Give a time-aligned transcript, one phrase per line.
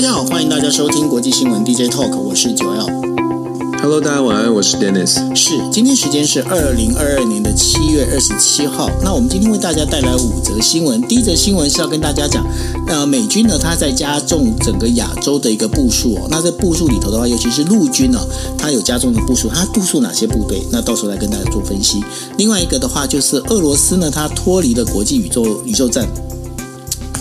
[0.00, 2.86] 大家好，欢迎大家收听国际新闻 DJ Talk，我是九 L。
[3.82, 5.18] Hello，大家晚安，我是 Dennis。
[5.36, 8.88] 是，今天时间是二零二二年的七月二十七号。
[9.04, 11.02] 那我们今天为大家带来五则新闻。
[11.02, 12.42] 第一则新闻是要跟大家讲，
[12.86, 16.26] 呃，美军呢，它在加重整个亚洲的一个部署哦。
[16.30, 18.18] 那在部署里头的话，尤其是陆军呢，
[18.56, 19.50] 它有加重的部署。
[19.52, 20.62] 它部署哪些部队？
[20.72, 22.02] 那到时候来跟大家做分析。
[22.38, 26.08] 另外一个的话，就是俄罗斯呢，它脱离了国际宇宙宇宙站。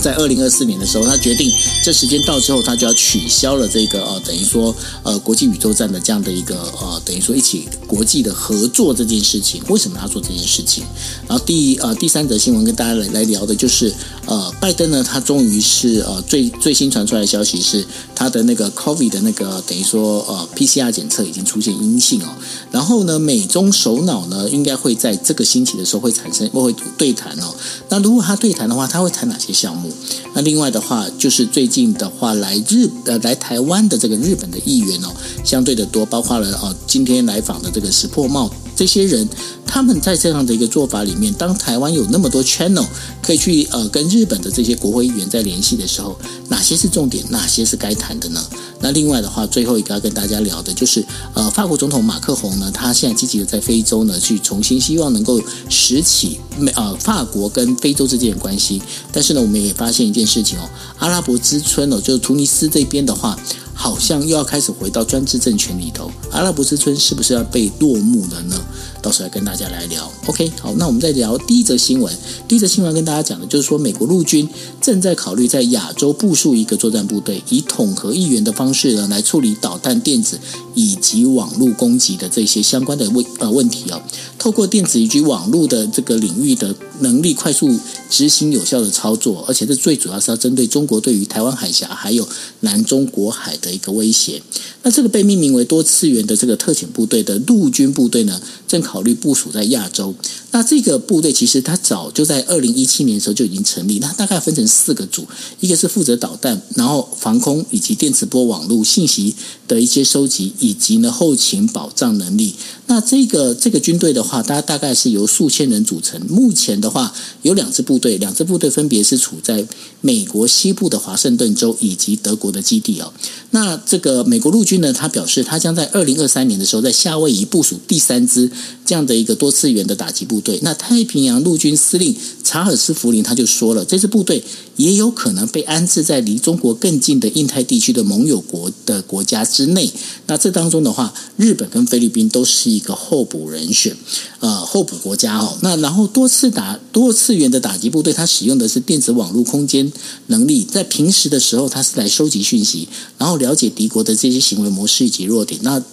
[0.02, 1.52] 在二零二四年的时候，他决定
[1.84, 4.74] 这时间到之后，他就要取消了这个呃，等于说
[5.04, 9.62] 呃国际宇宙站的这样的一个呃，等于说一起国际的合作这件事情。
[9.68, 10.84] 为什么他做这件事情？
[11.28, 13.94] 然后第呃第三则新闻跟大家来来聊的就是
[14.26, 22.30] 呃拜登呢，他终于是呃最最新传出来的消息是他的那个 COVID 的那个等于说呃 PCR 检测已经出现阴性哦。
[22.72, 27.54] 然后呢，美中首脑呢应该会在这个星期的时候会产生会对谈哦。
[27.90, 29.89] 那如果他对谈的话，他会谈哪些项目？
[30.34, 39.28] 那另外的话，就是最近的话，来日呃来台湾的这个日本的议员哦，相对的多，包括了哦今天来访的这个石破茂这些人，
[39.68, 42.86] 他们在这样的一个做法里面，当台湾有那么多 channel
[43.22, 48.42] 可以去呃跟日本的这些国会议员在联系的时候，哪些是重点，哪些是该谈的呢？
[48.80, 58.82] 那另外的话，最后一个要跟大家聊的就是，呃，法国总统马克宏呢，他现在积极的在非洲呢，去重新希望能够拾起美呃法国跟非洲之间的关系。
[59.12, 60.70] 但是呢，我们也发现一件事情哦，
[61.00, 63.38] 阿拉伯之春哦，就是突尼斯这边的话。
[63.82, 68.62] 好像又要开始回到专制政权里头，阿拉伯之春是不是要被落幕了呢？
[69.02, 70.12] 到时候来跟大家来聊。
[70.26, 72.14] OK，好，那我们再聊第一则新闻。
[72.48, 74.48] 第一则新闻跟大家讲的就是说，美国陆军
[74.82, 80.40] 正在考虑在亚洲部署一个作战部队，以统合议员的方式呢，来处理导弹、电子
[80.80, 84.02] 以及网络攻击的这些相关的问呃问题哦。
[84.38, 87.78] 透过电子以及网络的这个领域的能力，快速
[88.10, 92.26] 执行有效的操作，而且这最主要是要针对中国对于台湾海峡还有
[92.62, 94.42] 南中国海的一个威胁。
[94.84, 100.16] 那这个被命名为多次元的这个特遣部队的陆军部队呢，正考虑部署在亚洲。
[100.52, 105.28] 那这个部队其实它早就在二零一七年的时候就已经成立，那大概分成四个组，
[105.60, 109.36] 一个是负责导弹，然后防空以及电磁波网络信息
[109.70, 112.56] 的一些收集，以及呢后勤保障能力。
[112.88, 116.20] 那这个这个军队的话，它大概是由数千人组成。
[116.28, 117.14] 目前的话，
[117.44, 119.66] 有两支部队，两支部队分别是处在
[120.02, 123.14] 美国西部的华盛顿州以及德国的基地哦。
[123.52, 128.52] 那这个美国陆军呢，他表示他将在二零二三年的时候在夏威夷部署第三支
[128.90, 130.40] 这样的一个多次元的打击部。
[130.42, 134.42] 队，那太平洋陆军司令查尔斯·福林他就说了，这支部队
[134.78, 139.92] 也有可能被安置在离中国更近的印太地区的盟友国的国家之内。
[140.28, 143.94] 那这当中的话，日本跟菲律宾都是一个候补人选，
[144.40, 145.58] 呃，候补国家哦。
[145.62, 149.92] 那然后多次打多次元的打击部队，它使用的是电子网络空间
[150.28, 155.60] 能力，在平时的时候，它是来收集讯息，然后了解敌国的这些行为模式以及弱点。
[155.64, 155.84] 那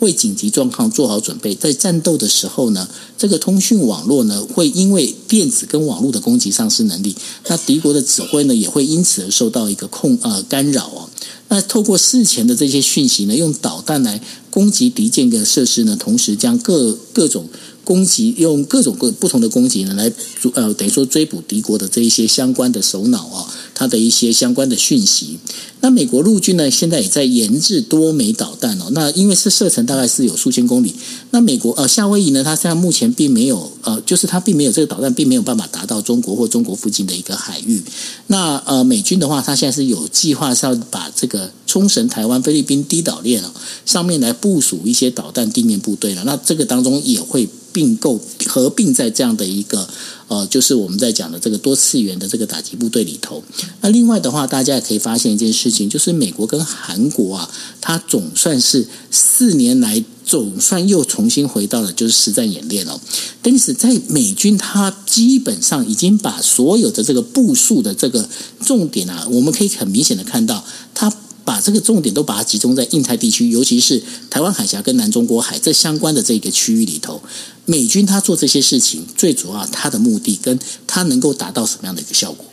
[0.00, 7.14] 为紧急状况做好准备，在战斗的时候呢，这个通讯网络呢会因为电子跟网络的攻击丧失能力，
[7.48, 11.08] 那敌国的指挥呢也会因此而受到一个控呃干扰哦。
[11.48, 14.20] 那透过事前的这些讯息呢，用导弹来
[14.50, 17.48] 攻击敌舰的设施呢，同时将各各种
[17.86, 20.12] 攻击用各种各不同的攻击呢来
[20.54, 25.38] 呃等于说追捕敌国的这一些相关的首脑啊，它的一些相关的讯息。
[25.82, 28.86] 那美国陆军呢，现在也在研制多枚导弹哦。
[28.90, 30.92] 那因为是射程大概是有数千公里。
[31.30, 37.80] 那美国呃夏威夷呢，它现在目前并没有呃，就是它并没有这个导弹，并没有办法达到中国或中国附近的一个海域。
[38.26, 43.52] 那呃美军的话，它现在是有计划是要把这个冲绳、台湾、菲律宾低岛链哦
[43.84, 46.24] 上面来部署一些导弹地面部队了。
[46.24, 49.86] 那这个当中也会并购合并在这样的一个。
[50.28, 53.44] 呃，就是我们在讲的这个多次元的这个打击部队里头。
[53.80, 57.48] 那另外的话，大家也可以发现一件事情，就是美国跟韩国啊，
[57.80, 62.98] 它总算是四年来总算又重新回到了就是实战演练哦。
[63.40, 68.28] 但是在美军，它基本上已经把所有的这个部署的这个
[68.60, 71.12] 重点啊，我们可以很明显的看到它。
[71.46, 77.22] 把这个重点都把它集中在印太地区，尤其是台湾海峡跟南中国海这相关的这个区域里头。
[77.64, 82.44] 美军他做这些事情，最主要他的目的跟他能够达到什么样的一个效果？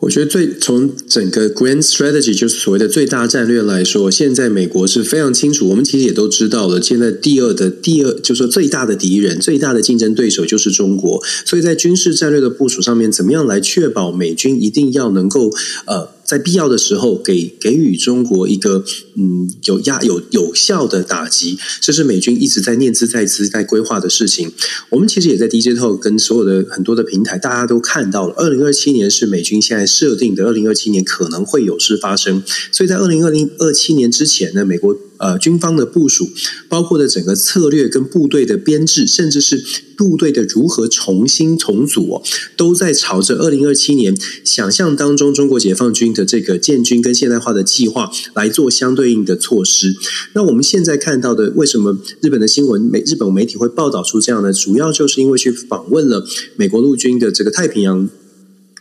[0.00, 5.68] 我觉得最从整个 Grand Strategy 就是所谓的最大战略来说，现在美国是非常清楚。
[5.68, 11.22] 我们其实也都知道了，现在第二的第二就是说最大的敌人、最大的竞争对手就是中国。
[11.46, 15.50] 所以在军事战略的部署上面，怎么样来确保美军一定要能够
[15.86, 16.08] 呃。
[16.32, 18.82] 在必要的时候给给予中国一个
[19.16, 24.50] 嗯有压有有效的打击，这是美军一直在念兹在兹在规划的事情。
[24.88, 32.42] 我们其实也在 DJ Talk 跟所有的很多的平台，大家都看到了，二零二七年是美军现在设定的，二零二七年可能会有事发生。
[32.70, 34.96] 所以在二零二零二七年之前呢，美国。
[35.22, 36.28] 呃，军方的部署，
[36.68, 39.62] 包括的整个策略跟部队的编制，甚至是
[39.96, 42.20] 部队的如何重新重组，
[42.56, 49.94] 都在朝着二零二七年想象当中中国解放军的这个建军跟现代化的计划来做相对应的措施。
[50.32, 54.52] 那我们现在看到的，为什么日本的新闻媒日本媒体会报道出这样呢？
[54.52, 56.26] 主要就是因为去访问了
[56.56, 58.10] 美国陆军的这个太平洋。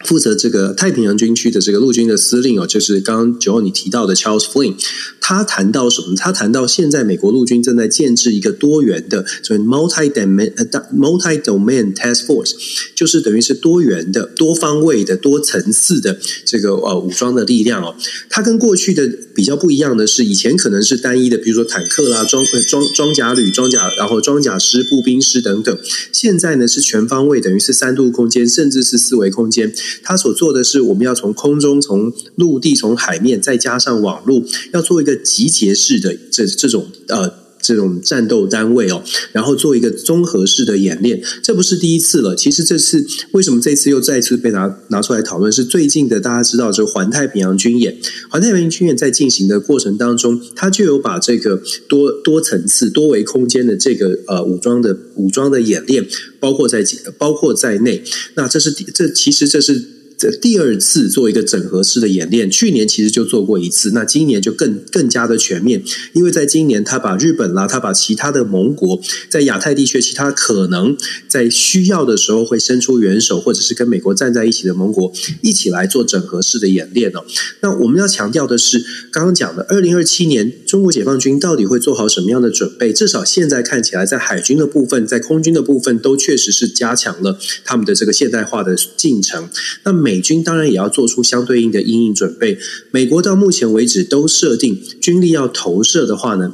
[0.06, 4.76] 负责这个太平洋军区的这个陆军的司令哦，就是刚刚九号你提到的 Charles Flynn，
[5.20, 6.16] 他谈到什么？
[6.16, 10.54] 他谈到现在美国陆军正在建制一个多元的，所谓 multi-domain
[10.94, 12.54] multi-domain task force，
[12.96, 17.96] 就是等于是多元的、多方位的、多层次的这个呃武装的力量哦。
[18.30, 25.78] 它跟过去的比较不一样的是，以前可能是单一的，比如说坦克啦、装呃装装甲旅、装甲，然后装甲师、步兵师等等。
[26.12, 29.74] 现在呢是全方位，等于是三度空间，甚至是四维空间。
[30.04, 34.44] 它所做的是，我们要从空中、从陆地、从海面，再加上网络，
[34.74, 37.41] 要做一个集结式的这这种呃。
[37.62, 42.36] 这种战斗单位哦，然后做一个综合式的演练，这不是第一次了。
[42.36, 45.52] 其实这次为什么这次又再次被拿拿出来讨论？
[45.52, 47.98] 是最近的，大家知道，就环太平洋军演。
[48.30, 56.08] 环太平洋军演在进行的过程当中，它就有把这个多多层次、多维空间的这个呃武装的武装的演练，
[56.40, 56.84] 包括在
[57.18, 58.04] 包括在内。
[58.36, 60.01] 那这是这其实这是。
[60.22, 65.84] 这第二次做一个整合式的演练，去年其实就做过一次，那今年就更更加的全面，
[66.14, 70.96] 因为在今年他把日本啦，他把其他的盟国在亚太地区其他可能
[71.28, 77.26] 在需要的时候会伸出援手，或者是跟美国站在一起的盟国一起来做整合式的演练哦。
[77.62, 82.94] 那我们要强调的是，刚刚讲的二零二七年中国解放军到底会做好什么样的准备？
[82.94, 89.50] 至少现在看起来，在海军的部分，在空军的部分，都确实是加强了他们的这个现代化的进程。
[89.84, 92.58] 那美美军当然也要做出相对应的应应准备。
[92.92, 96.54] 美国到目前为止都设定军力要投射的话呢，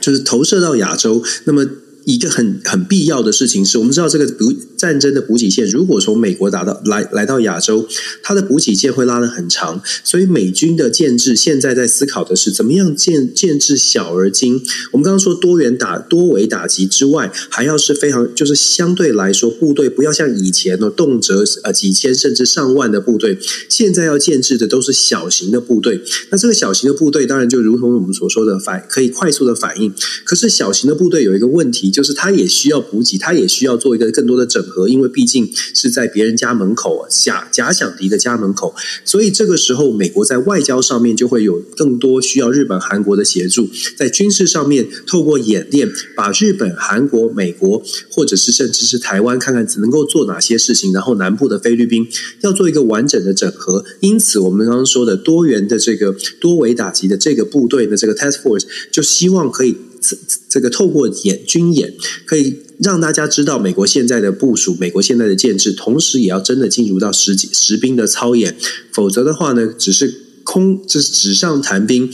[0.00, 1.22] 就是投射到亚洲。
[1.44, 1.66] 那么。
[2.04, 7.86] 一个很很必要的事情是，我们知道这个补战争的补给线，如果从美国打到来来到亚洲，
[8.22, 14.60] 它的补给线会拉得很长，所以美军的建制现在在思考的是怎么样建建制小而精。
[14.90, 23.38] 我们刚刚说多元打多维打击之外，还要是非常就是相对来说部队不要像以前呢动辄呃几千甚至上万的部队，
[23.68, 26.02] 现在要建制的都是小型的部队。
[26.30, 29.94] 那这个小型的部队当然就如同我们所说的反可以快速的反应，
[30.24, 31.91] 可是小型的部队有一个问题。
[31.92, 38.74] 就是他也需要补给，他也需要做一个更多的整合，因为毕竟是在别人家门口，假假想敌的家门口，
[39.04, 52.08] 所以这个时候美国在外交上面就会有更多需要日本、韩国的协助，在军事上面透过演练，把日本、韩国、美国，或者是甚至是台湾，看看能够做哪些事情，然后南部的菲律宾
[52.40, 53.84] 要做一个完整的整合。
[54.00, 59.76] 因此，我们刚刚说的多元的这个多维打击的这个部队的这个 task force，就希望可以。
[60.02, 60.16] 这
[60.48, 61.94] 这个透过演军演，
[62.26, 68.56] 可以让大家知道美国现在的部署，美国现在的建制，同时也要真的进入到实实兵的操演，
[68.92, 70.12] 否则的话呢，只是
[70.42, 72.12] 空，就是纸上谈兵，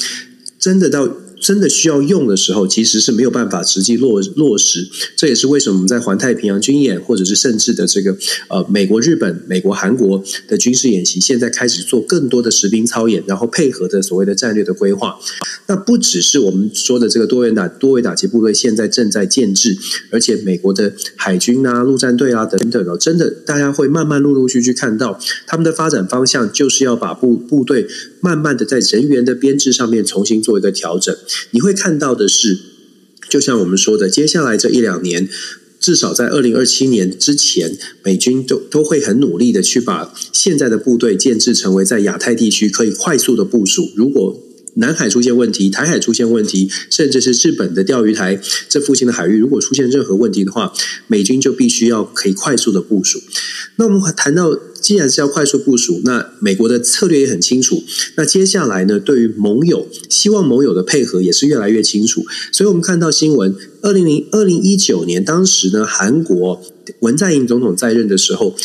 [0.59, 1.09] 真的到。
[1.41, 4.89] 真的需要用的时候，其实是没有办法实际落落实。
[5.17, 8.17] 这也是为什么我们在环太平洋军演，或者是甚至的这个
[8.49, 15.19] 呃美国、日本、美国、韩国的军事演习，现在开始做更多的实兵操演，然后配合的所谓的战略的规划。
[15.67, 19.77] 那不只是我们说的这个多元打多维打击部队现在正在建制，
[20.11, 27.87] 而且美国的海军啊、陆战队啊等等哦，真的大家会慢慢陆陆续续看到他们的发展方向，就是要把部部队
[28.21, 31.15] 慢慢的在人员的编制上面重新做一个调整。
[31.51, 32.59] 你会看到的是，
[33.29, 35.29] 就像我们说的，接下来这一两年，
[35.79, 43.91] 至少在二零二七年之前，美军都都会很努力的去把现在的部队建制成为在亚太地区可以快速的部署。
[43.95, 44.39] 如果
[44.79, 50.73] 南海出现问题，台海出现问题，甚至是日本的钓鱼台这附近的海域，如果出现任何问题的话，
[51.07, 53.21] 美军就必须要可以快速的部署。
[53.77, 57.83] 那我们谈到，既然是要快速部署，那美国的策略也很清楚。
[58.17, 62.25] 那接下来呢，对于盟友，希望盟友的配合也是越来越清楚。
[62.53, 66.63] 所以我们看到新闻，二零零二零一九年，当时呢，韩国
[67.01, 68.57] 文在寅总统在任的时候。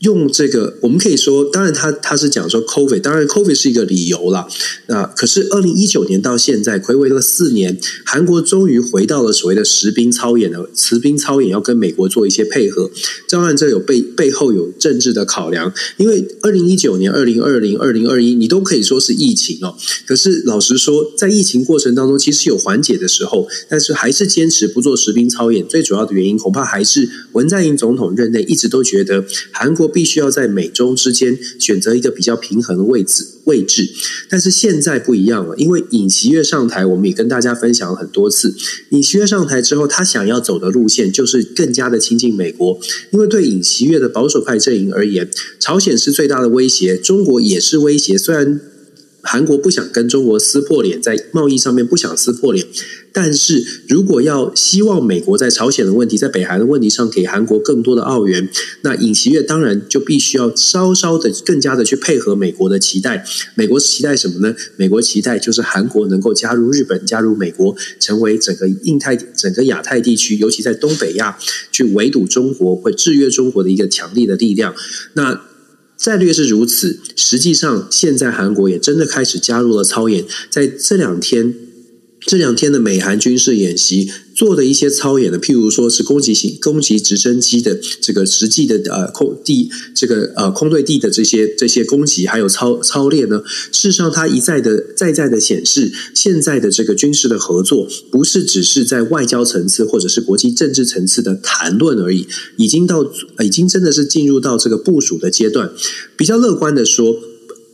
[0.00, 4.48] 用这个，我们可以说，当然他他是讲说 COVID，当然 COVID 是一个理由啦。
[4.86, 12.90] 那可是二零一九年到现在，睽违了四年，韩国终于回到了所谓的实兵操演的实兵操演，要跟美国做一些配合。
[13.28, 19.76] 当然，这有背背后有政治的考量，因为二零一九年、二零二零、二零二一，你都可以说是疫情哦。
[20.06, 25.68] 可是老实说，在疫情过程当中，其实有缓解的时候，但是还是坚持不做实兵操演。
[25.68, 29.89] 最主要的原因，恐怕还是文在寅总统任内一直都觉得韩国。
[29.90, 33.88] 必须要在美中之间选择一个比较平衡的位置位置，
[34.28, 38.54] 但是现在不一样了，因为尹锡悦上台，我们也跟大家分享了很多次。
[38.90, 42.78] 尹锡悦上台之后，他想要走的路线就是更加的亲近美国，
[43.10, 45.28] 因为对尹锡悦的保守派阵营而言，
[45.58, 48.16] 朝鲜是最大的威胁，中国也是威胁。
[48.16, 48.60] 虽然
[49.22, 52.66] 韩国不想跟中国撕破脸，在贸易上面不想撕破脸。
[53.12, 58.48] 但是如果要希望美国在朝鲜的问题、在北韩的问题上给韩国更多的澳元，
[58.82, 63.24] 那尹锡悦当然就必须要稍稍的更加的去配合美国的期待。
[63.56, 64.54] 美国期待什么呢？
[64.76, 71.36] 美国期待就是韩国能够加入日本、加入美国，成为整个印太、整个亚太地区，尤其在东北亚
[71.72, 74.72] 去围堵中国、会制约中国的一个强力的力量。
[75.14, 75.49] 那
[76.00, 81.54] 战略是如此，实际上现在韩国也真的开始加入了操演，在这两天。
[82.20, 103.04] 这两天的美韩军事演习做的一些操演呢，譬如说是攻击型攻击直升机的这个实际的呃空地这个呃空对地的这些这些攻击，还有操操练呢，事实上它一再的再再的显示，现在的这个军事的合作不是只是在外交层次或者是国际政治层次的谈论而已，已经到
[103.44, 105.70] 已经真的是进入到这个部署的阶段。
[106.16, 107.14] 比较乐观的说，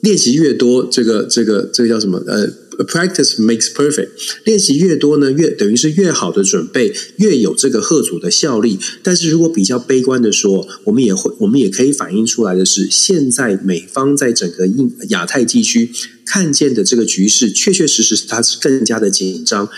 [0.01, 2.49] 练习越多，这个这个这个叫什么呃
[2.85, 4.11] ？Practice makes perfect。
[4.45, 8.79] 练习越多呢，越等于是越好的准备，越有这个贺组的效力。
[9.03, 15.91] 但是如果比较悲观的说，我们也会，我们也可以反映出来的是，现在美方在整个印亚太地区
[16.25, 19.69] 看见的这个局势，确确实实它是更加的紧张。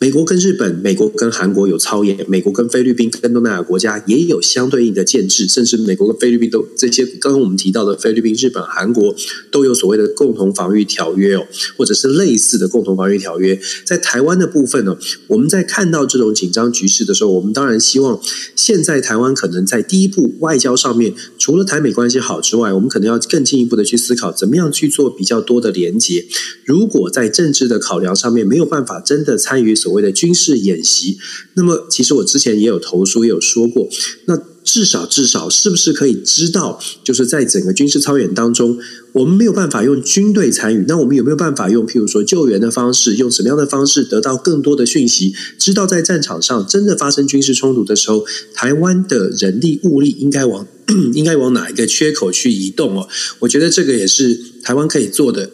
[0.00, 9.14] 美国跟日本、美国跟韩国有操演，美国跟菲律宾、跟东南亚国家也有相对应的建制，甚至美国跟菲律宾都这些刚刚我们提到的菲律宾、日本、韩国
[9.50, 11.46] 都有所谓的共同防御条约哦，
[11.78, 13.58] 或者是类似的共同防御条约。
[13.84, 14.98] 在台湾的部分呢，
[15.28, 18.20] 我们在看到这种紧张局势的时候，我们当然希望
[18.56, 26.26] 现在台湾可能在第一步外交上面，除了台美关系好之外，我们可能要更进一步的去思考，怎么样去做比较多的连结。
[26.64, 31.18] 如果在政治的考量上面没有办法真的参与所谓的军事演习，
[31.52, 33.86] 那么其实我之前也有投书，也有说过，
[34.24, 38.78] 那至少至少是不是可以知道，就是在整个军事操演当中，
[39.12, 48.24] 我们没有办法用军队参与，那我们有没有办法用譬如说救援的方式，用什么样的方式得到更多的讯息，知道在战场上真的发生军事冲突的时候，
[48.54, 50.66] 台湾的人力物力应该往
[51.12, 53.06] 应该往哪一个缺口去移动哦？
[53.40, 55.50] 我觉得这个也是台湾可以做的。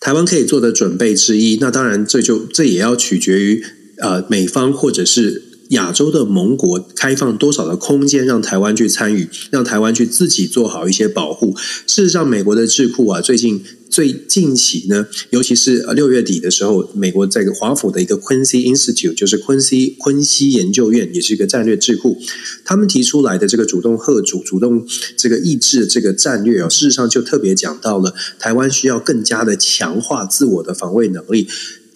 [0.00, 3.64] 台湾可以做的准备之一，那当然这就这也要取决于
[3.98, 11.54] 呃美方或者是亚洲的盟国开放多少的空间，让台湾去参与，让台湾去自己做好一些保护。
[11.86, 13.62] 事实上，美国的智库啊，最近。
[13.90, 22.20] 最近期呢，尤其是六月底的时候，美国在华府的一个 Quincy Institute，就是昆西昆西研究院，也是一个战略智库，
[22.66, 31.48] 他们提出来的这个主动吓阻、主动这个抑制这个战略啊，事实上就特别讲到了台湾需要更加的强化自我的防卫能力。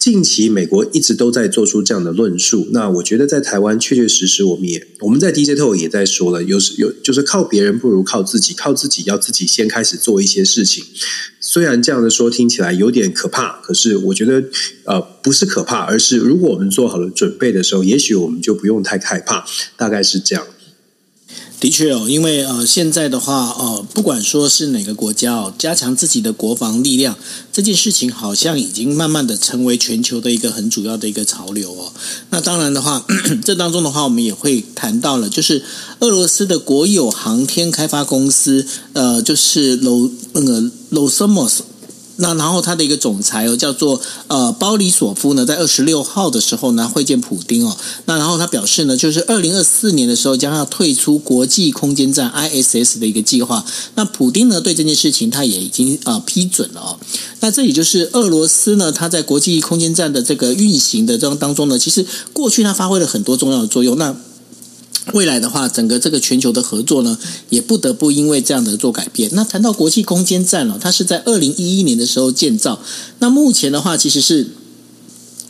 [0.03, 10.83] 近期美国一直都在做出这样的论述，那我觉得在台湾确确实实，我们也我们在 DJ Talk 也在说了，有有就是靠别人不如靠自己，靠自己要自己先开始做一些事情。
[11.39, 14.43] 虽然这样的说听起来有点可怕，可是我觉得
[14.83, 19.45] 呃不是可怕，而是如果我们做好了准备的时候，也许我们就不用太害怕，
[19.77, 20.45] 大概是这样。
[21.63, 27.15] 的确哦，因为呃，现在的话，呃，不管说是哪个国家哦，加强自己的国防力量
[27.53, 31.93] 这件事情，好像已经慢慢的成为全球的一个很主要的一个潮流哦。
[32.31, 33.05] 那当然的话，
[33.45, 35.63] 这当中的话，我们也会谈到了，就是
[35.99, 41.63] 俄罗斯的国有航天开发公司，呃，就是罗那个罗斯莫斯。
[42.17, 47.75] 那然后他的一个总裁哦，叫做呃鲍里索夫呢，在二十六号的时候呢会见普丁哦。
[48.05, 53.65] 那然后他表示呢，就是二零二四年的时候将要退出国际空间站 ISS 的一个计划。
[53.95, 56.99] 那普丁呢对这件事情他也已经啊、呃、批准了哦。
[57.39, 63.97] 那这也就是俄罗斯呢，他在国际空间站的这个运行的这当当中呢，其实过去他发挥了很多重要的作用。
[63.97, 64.15] 那
[65.11, 67.17] 未来的话，整个这个全球的合作呢，
[67.49, 69.29] 也不得不因为这样的做改变。
[69.33, 72.79] 那谈到国际空间站了，它是在二零一一年的时候建造。
[73.19, 74.47] 那目前的话，其实是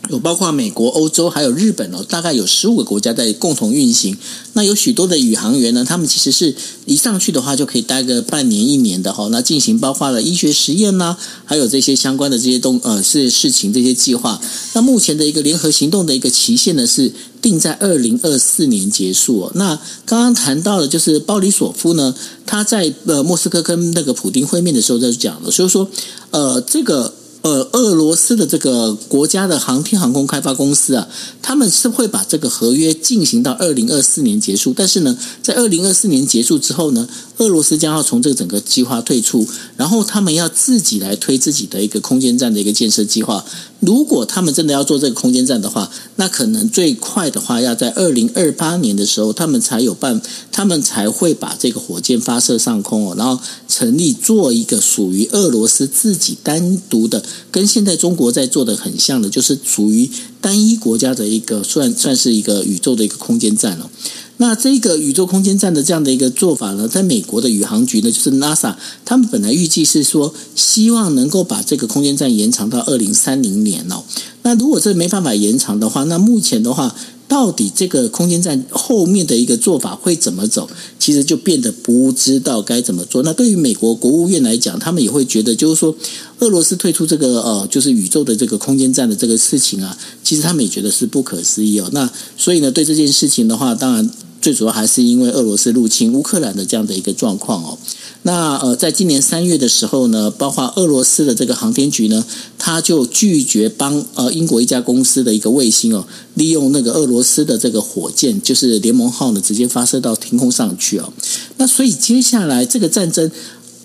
[0.10, 4.18] 有包括美国、欧洲还有日本哦，大概有十五个国家在共同运行。
[4.52, 6.54] 那有许多的宇航员呢，他们其实是
[6.86, 9.30] 一上去的话就可以待个半年、一年的哈。
[9.32, 14.40] 那进行包括了医学实验呐，还有这些相关的这些东呃事事情这些计划。
[14.74, 17.10] 那目前的一个联合行动的一个期限呢，是
[17.42, 19.50] 定在二零二四年结束。
[19.56, 22.14] 那刚刚谈到的就是鲍里索夫呢，
[22.46, 25.90] 他在呃莫斯科跟那个普丁会面的时候就讲了，所以说
[26.32, 27.14] 呃这个。
[27.44, 31.10] 呃，俄罗斯的这个国家的航天航空开发公司啊，
[31.42, 34.74] 他们是会把这个合约进行到二零二四年结束。
[34.74, 37.06] 但是呢，在二零二四年结束之后呢，
[37.40, 39.46] 俄罗斯将要从这个整个计划退出，
[39.76, 43.44] 然后他们要自己来推自己的一个空间站的一个建设计划。
[43.82, 50.22] 如果他们真的要做这个空间站的话，那可能最快的话要在二零二八年的时候，他们才有办，
[50.54, 57.22] 他们才会把这个火箭发射上空哦，然后成立做一个属于俄罗斯自己单独的。
[57.52, 60.10] 跟现在中国在做的很像的，就是属于
[60.42, 63.90] 单一国家的一个算算是一个宇宙的一个空间站了。
[64.38, 68.75] 那这个宇宙空间站的这样的一个做法呢，在美国的宇航局呢，就是 NASA，
[69.06, 74.04] 他们本来预计是说希望能够把这个空间站延长到二零三零年哦。
[74.42, 76.96] 那如果这没办法延长的话，那目前的话。
[77.25, 80.70] 到底这个空间站后面的一个做法会怎么走？
[81.00, 83.24] 其实就变得不知道该怎么做。
[83.24, 85.96] 那对于美国国务院来讲，他们也会觉得，就是说，
[86.40, 91.90] 俄罗斯退出这个呃，就是宇宙的这个空间站的这个事情啊，其实他们也觉得是不可思议哦。
[91.94, 94.10] 那所以呢，对这件事情的话，当然
[94.42, 97.78] 最主要还是因为俄罗斯入侵乌克兰的这样的一个状况哦。
[98.25, 102.25] 那呃，在今年三月的时候呢，包括俄罗斯的这个航天局呢，
[102.58, 111.12] 他就拒绝帮呃英国一家公司的一个卫星哦，利用那个俄罗斯的这个火箭，就是联盟号呢，直接发射到天空上去哦。
[111.58, 113.30] 那所以接下来这个战争，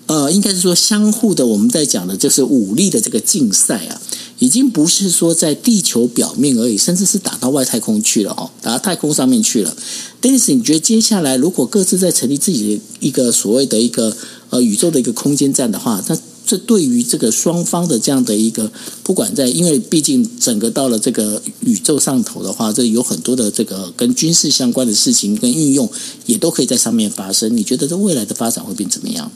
[0.09, 4.01] 呃，应该是说相互的，我们在讲的就是武力的这个竞赛啊。
[4.39, 9.77] 已经不是说在地球表面而已，甚至是打到外太空去了哦，打到太空上面去了。
[10.19, 14.15] Dennis，你觉得接下来如果各自在成立自己的一个所谓的一个
[14.49, 18.71] 呃宇宙的一个空间站的话，那这对于这个双方的这样的一个，
[19.03, 25.87] 不管在，因为毕竟整个到了这个宇宙上头的话，这有很多的这个跟军事相关的事情跟运用，
[26.25, 27.55] 也都可以在上面发生。
[27.55, 29.29] 你觉得这未来的发展会变怎么样？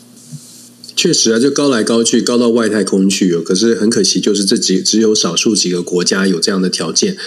[0.96, 3.42] 确实啊，就高来高去，高到外太空去哦。
[3.42, 7.18] 可是很可惜，就是这几只有少数几个国家有这样的条件。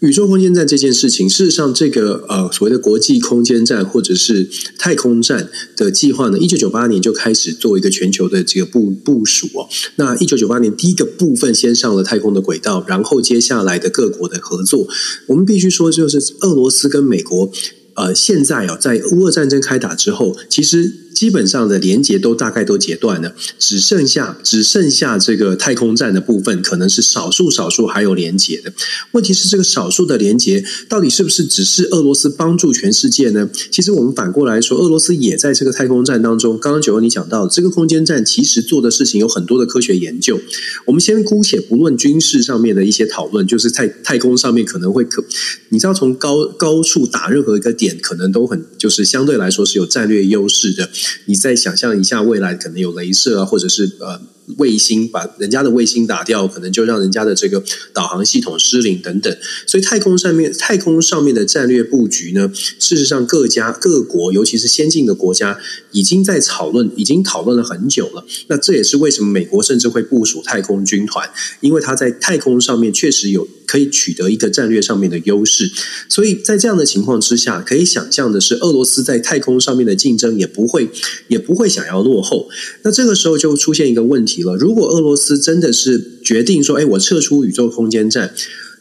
[0.00, 4.46] 宇宙空间站这件事情，事实上，这个呃所谓的国际空间站或者是
[4.78, 9.66] 太空站的计划呢，一九九八年就开始做一个全球的这个部部署哦。
[9.96, 14.86] 那一九九八年第一个部分先上了太空的轨道，然后接下来的各国的合作，
[15.28, 17.50] 我们必须说，就是俄罗斯跟美国，
[17.94, 21.03] 呃，现在啊，在乌俄战争开打之后，其实。
[21.14, 28.72] 基本上的连接都大概都截断了，只剩下只剩下这个太空站的部分，可能是少数少数还有连接的。
[29.12, 33.48] 问题是这个少数的连接到底是不是只是俄罗斯帮助全世界呢？
[33.70, 36.58] 其实我们反过来说，俄罗斯也在这个太空站当中。
[36.58, 40.40] 刚刚九欧你讲到，这个空间站其实做的事情有很多的科学研究。
[40.86, 45.24] 我们先姑且不论军事上面的一些讨论，就是太太空上面可能会可，
[45.68, 50.90] 你知道从高高处打任何一个点，可能都很就是相对来说是有战略优势的。
[51.26, 54.20] 你再想象一下，未来可能有镭射啊，或者是呃。
[54.58, 59.34] 卫星把人家的卫星打掉，可能就让人家的这个导航系统失灵等等。
[59.66, 65.58] 所以太空上面，太空上面的战略布局呢，事实上各家各国，尤其是先进的国家，
[65.92, 68.24] 已经在讨论，已经讨论了很久了。
[68.48, 71.26] 那这也是为什么美国甚至会部署太空军团，
[71.60, 75.72] 因为它在太空上面确实有可以取得一个战略上面的优势。
[76.10, 80.90] 所以在这样的情况之下，可以想象的是，俄罗斯在太空上面的竞争也不会
[81.28, 82.50] 也不会想要落后。
[82.82, 84.33] 那这个时候就出现一个问题。
[84.42, 88.34] 了，如果俄罗斯真的是决定说，哎，我撤出宇宙空间站，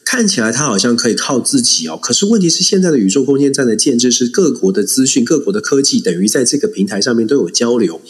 [0.04, 2.00] 看起来他好像可以靠自己哦。
[2.02, 8.02] 可是问题是，现在的宇宙空间站的建制是各国的资讯、各国的科技，等于在这个平台上面都有交流。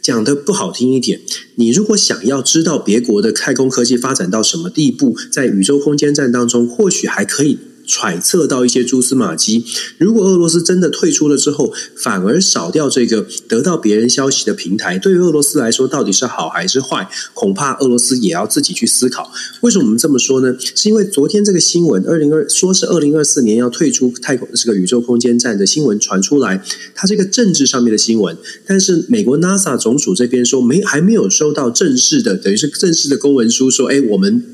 [0.00, 1.20] 讲得不好听一点，
[1.54, 7.58] 你如果想要知道别国的太空科技发展到什么地步，在宇宙空间站当中，或许还可以。
[7.86, 9.64] 揣测到一些蛛丝马迹。
[9.98, 17.08] 如果俄罗斯真的退出了之后，反而少掉这个得到别人消息的平台，对于俄罗斯来说到底是好还是坏？
[17.32, 19.30] 恐怕俄罗斯也要自己去思考。
[19.60, 20.56] 为什么我们这么说呢？
[20.58, 26.62] 是因为昨天这个新闻，二零二说是二零二四年要退出太空这个宇宙空间站的新闻传出来，
[26.94, 28.36] 它是一个政治上面的新闻。
[28.66, 34.44] 但是美国 NASA 总署这边说没还没有收到正式的，等于是正式的公文书，说哎我们。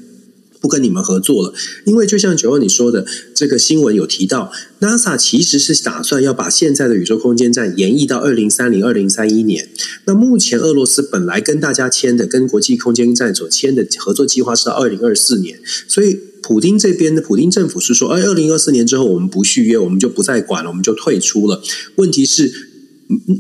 [0.61, 9.69] 不跟你们合作了，因为就像九欧你说的，这个新闻有提到，NASA 其实是打算要把现在的宇宙空间站延役到二零三零、二零三一年。
[10.05, 16.21] 那目前俄罗斯本来跟大家签的、跟国际空间站所签的合作计划是到二零二四年，所以。
[16.43, 21.63] 普丁这边的普丁政府是说，哎，二零二四年之后我们不续约，我们就不再管了，我们就退出了。
[21.97, 22.70] 问题是。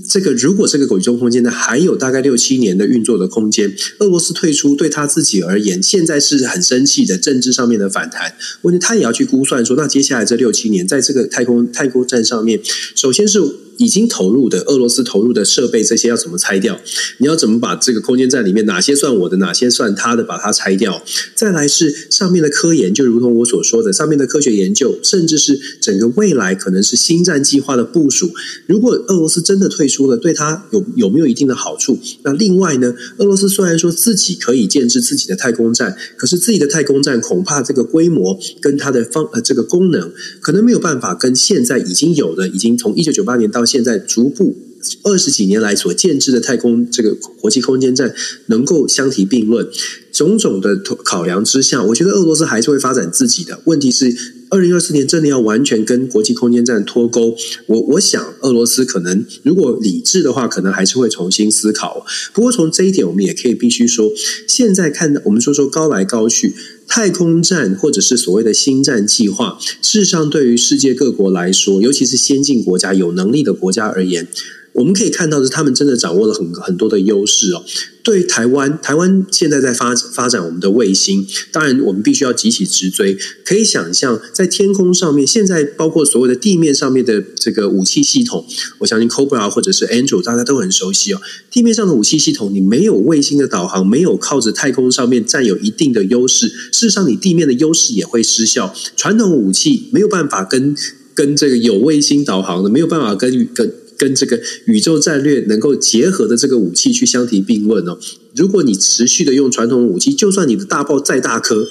[0.09, 8.35] 这个如果这个鬼中空间呢，还有大概六七年的运作的空间，俄罗斯退出对他自己而言，现在是很生气的政治上面的反弹。
[8.63, 12.61] 问题他也要去估算说，那接下来这六七年，在这个太空太空站上面，
[12.95, 13.41] 首先是。
[13.81, 16.79] 已经投入的俄罗斯投入的设备，这些要怎么拆掉？
[17.17, 21.03] 你要怎么把这个空间站里面哪些算我的，哪些算他的，把它拆掉？
[21.35, 28.31] 再来是上面的科研，就如同我所说的，上面的科学研究，甚至是整个未来可能是星战计划的部署。
[28.67, 31.99] 如果俄罗斯真的退出了，对他有有没有一定的好处？
[32.23, 32.95] 那另外呢？
[33.17, 40.13] 俄罗斯虽然说自己可以建置自己的太空站，可是自己的太空站恐怕这个规模跟它的方呃这个功能，
[40.43, 43.65] 可能没有办法跟现在已经有的，已经从一九九八年到。
[43.71, 44.57] 现在逐步
[45.05, 48.13] 二十几年来所建制的太空这个国际空间站
[48.47, 49.69] 能够相提并论，
[50.11, 53.61] 种种的考量之下，我觉得俄罗斯还是会发展自己的。
[53.67, 54.13] 问题是，
[54.51, 57.37] 二零二四年真的要完全跟国际空间站脱钩，
[57.67, 62.05] 我我想俄罗斯可能如果理智的话，可能还是会重新思考。
[62.33, 64.11] 不过从这一点，我们也可以必须说，
[64.49, 66.55] 现在看我们说说高来高去。
[66.93, 74.27] 太空站或者是所谓的星战计划，事实上对于世界各国来说，尤其是先进国家、有能力的国家而言。
[74.73, 77.65] 我们可以看到的是，他们真的掌握了很很多的优势哦。
[78.03, 83.17] 对台湾，台湾现在在发发展我们的卫星，当然我们必须要急起直追。
[83.45, 88.47] 可以想象，在天空上面，现在包括所谓的地面上面的这个武器系统，
[88.79, 91.21] 我相信 Cobra 或者是 Angel 大家都很熟悉哦。
[91.51, 98.75] 地面上的武器系统，你没有卫星的导航，没有靠着太空上面占有一定的优势，事实上你地面的优势也会失效。
[98.97, 100.75] 传统武器没有办法跟
[101.15, 103.75] 跟这个有卫星导航的，没有办法跟跟。
[104.01, 107.99] 跟这个宇宙战略能够结合的这个武器去相提并论哦。
[108.35, 111.69] 如果你持续的用传统武器，就算你的大炮再大颗。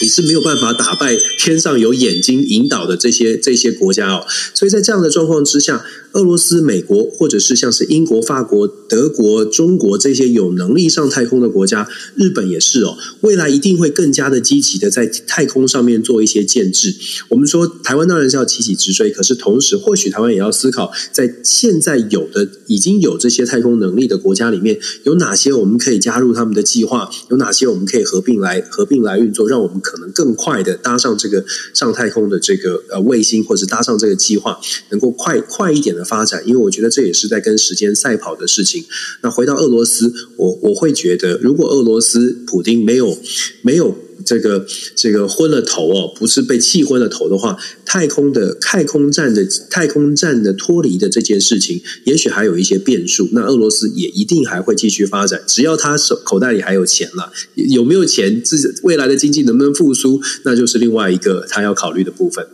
[0.00, 16.94] 你是没有办法打败天上有眼睛引导的这些这些国家哦，所以在这样的状况之下，俄罗斯、美国或者是像是英国、法国、德国、中国这些有能力上太空的国家，日本也是哦，未来一定会更加的积极的在太空上面做一些建制。
[17.30, 29.78] 我们说台湾当然是要起起直追，可是同时或许台湾也要思考，在现在有的已经有这些太空能力的国家里面，有哪些我们可以加入他们的计划，有哪些我们可以合并来合并来运作，让我们。
[29.80, 31.42] 可能更快的搭上这个
[31.72, 38.84] 上太空的这个呃卫星，或者搭上这个计划，能够快快一点的发展，因为我觉得这也是在跟时间赛跑的事情。
[39.22, 43.18] 那回到俄罗斯，我我会觉得，如果俄罗斯普丁没有
[43.62, 43.98] 没有。
[44.26, 47.56] 这个这个昏了头哦，不是被气昏了头的话，
[47.86, 53.28] 太空的太空站的太空站的脱离的这件事情，也许还有一些变数。
[53.32, 62.44] 那俄罗斯也一定还会继续发展，只要他手口袋里还有钱了，有没有钱，自未来的经济能不能复苏，那就是另外一个他要考虑的部分。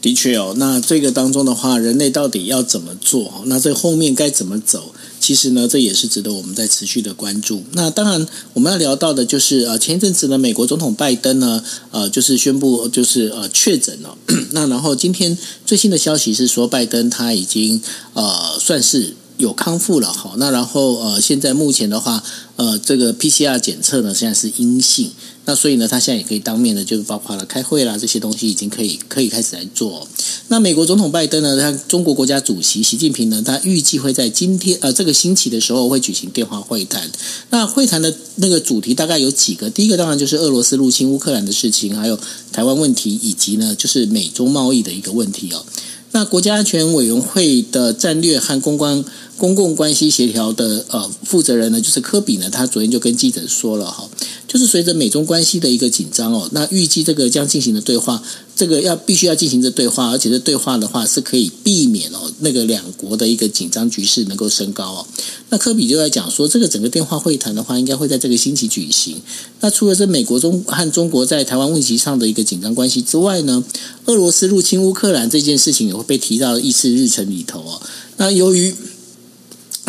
[0.00, 3.42] 的确哦，那这个当中的话，人类到底要怎么做？
[3.46, 4.92] 那这后面该怎么走？
[5.20, 7.62] 其实呢，这也是值得我们在持续的关注。
[7.72, 14.16] 那当然，我们要聊到的就是呃，前一阵子呢，美国总统拜登呢，呃，就是宣布就是呃确诊了。
[14.52, 15.36] 那然后今天
[15.66, 17.82] 最新的消息是说，拜登他已经
[18.14, 20.34] 呃算是有康复了哈。
[20.36, 22.22] 那然后呃，现在目前的话，
[22.56, 25.10] 呃，这个 PCR 检测呢，现在是阴性。
[25.46, 30.06] 那所以呢，他现在也可以当面的，就是包括了开会啦，这些东西已经可以可以开始来做。
[30.48, 37.10] 那美国总统拜登呢，他中国国家主席习近平呢，他预计会在今天呃这个星期的时候会举行电话会谈。
[37.48, 42.20] 那会谈的那个主题大概有几个，第一个当然就是俄罗斯入侵乌克兰的事情，还有
[42.52, 45.64] 台湾问题，以及呢就是美中贸易的一个问题哦。
[46.12, 49.04] 那国家安全委员会的战略和公关
[49.38, 54.06] 公共关系协调的呃负责人呢，就是科比呢，他昨天就跟记者说了哈。
[54.48, 58.22] 就是随着美中关系的一个紧张哦，那预计这个将进行的对话，
[58.56, 65.06] 这个要必须要进行这对话，而且这对话的话是可以避免哦那个两国的一个紧张局势能够升高哦。
[65.50, 69.20] 那科比就在讲说，这个整个电话会谈的话，应该会在这个星期举行。
[69.60, 73.62] 那除了这美国中和中国在台湾问题上的一个紧张关系之外呢，
[74.06, 77.82] 俄罗斯入侵乌克兰这件事情也会被提到议事日程里头哦。
[78.16, 78.74] 那由于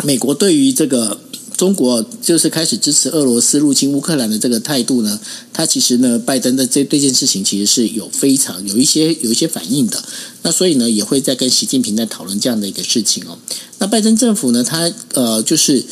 [0.04, 1.20] 美国对于这个。
[1.56, 5.20] 中国就是开始支持俄罗斯入侵乌克兰的这个态度呢，
[5.52, 10.02] 他其实呢，拜登的这这件事情其实是有非常有一些有一些反应的。
[10.40, 13.36] 那所以呢，也会在跟习近平在讨论这样的一个事情哦。
[13.76, 15.84] 那拜登政府呢，他呃就是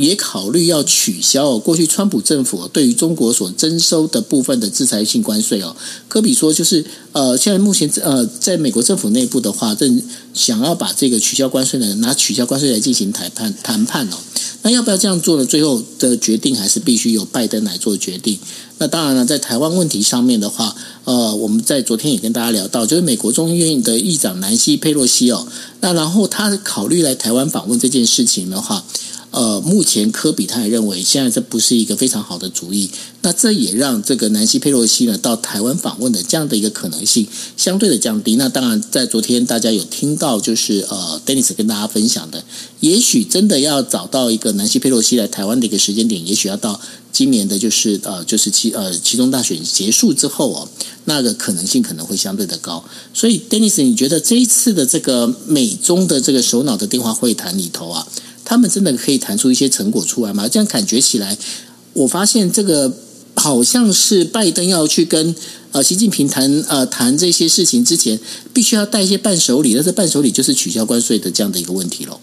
[0.00, 5.76] 也考虑要取消过去川普政府对于中国所征收的部分的制裁性关税哦。
[6.08, 14.16] 科比说，就是呃，现在目前呃，在美国政府内部的话，正想要把这个取消关税呢，拿取消关税来进行谈判谈判哦。
[14.62, 15.44] 那要不要这样做呢？
[15.44, 18.38] 最后的决定还是必须由拜登来做决定。
[18.78, 25.46] 那当然了，在台湾问题上面的话，呃，我们在昨天也跟大家聊到，就是美国众议院的议长南希佩洛西哦，
[25.80, 28.84] 那然后他考虑来台湾访问这件事情的话。
[29.30, 32.90] 呃，目前科比他也认为，现在这不是一个非常好的主意。
[33.22, 38.36] 那这也让这个南希佩洛西呢到台湾访问的这样的一个可能性相对的降低。
[38.36, 42.42] 那当然，在昨天大家有听到，就是呃，Dennis 跟大家分享的，
[42.80, 46.80] 也许真的要找到一个南希佩洛西来台湾的一个时间点，也许要到
[47.12, 50.68] 今年的就是呃，就是期呃其中大选结束之后哦，
[51.04, 52.82] 那个可能性可能会相对的高。
[53.12, 58.08] 所以，Dennis，你觉得这一次的这个美中的这个首脑的电话会谈里头啊？
[58.50, 60.48] 他们真的可以谈出一些成果出来吗？
[60.48, 61.38] 这样感觉起来，
[61.92, 62.92] 我发现这个
[63.36, 65.32] 好像是拜登要去跟
[65.70, 68.18] 呃习近平谈呃谈这些事情之前，
[68.52, 72.18] 必须要带一些伴手礼，那这伴手礼就是取消关税的这样的一个问题喽。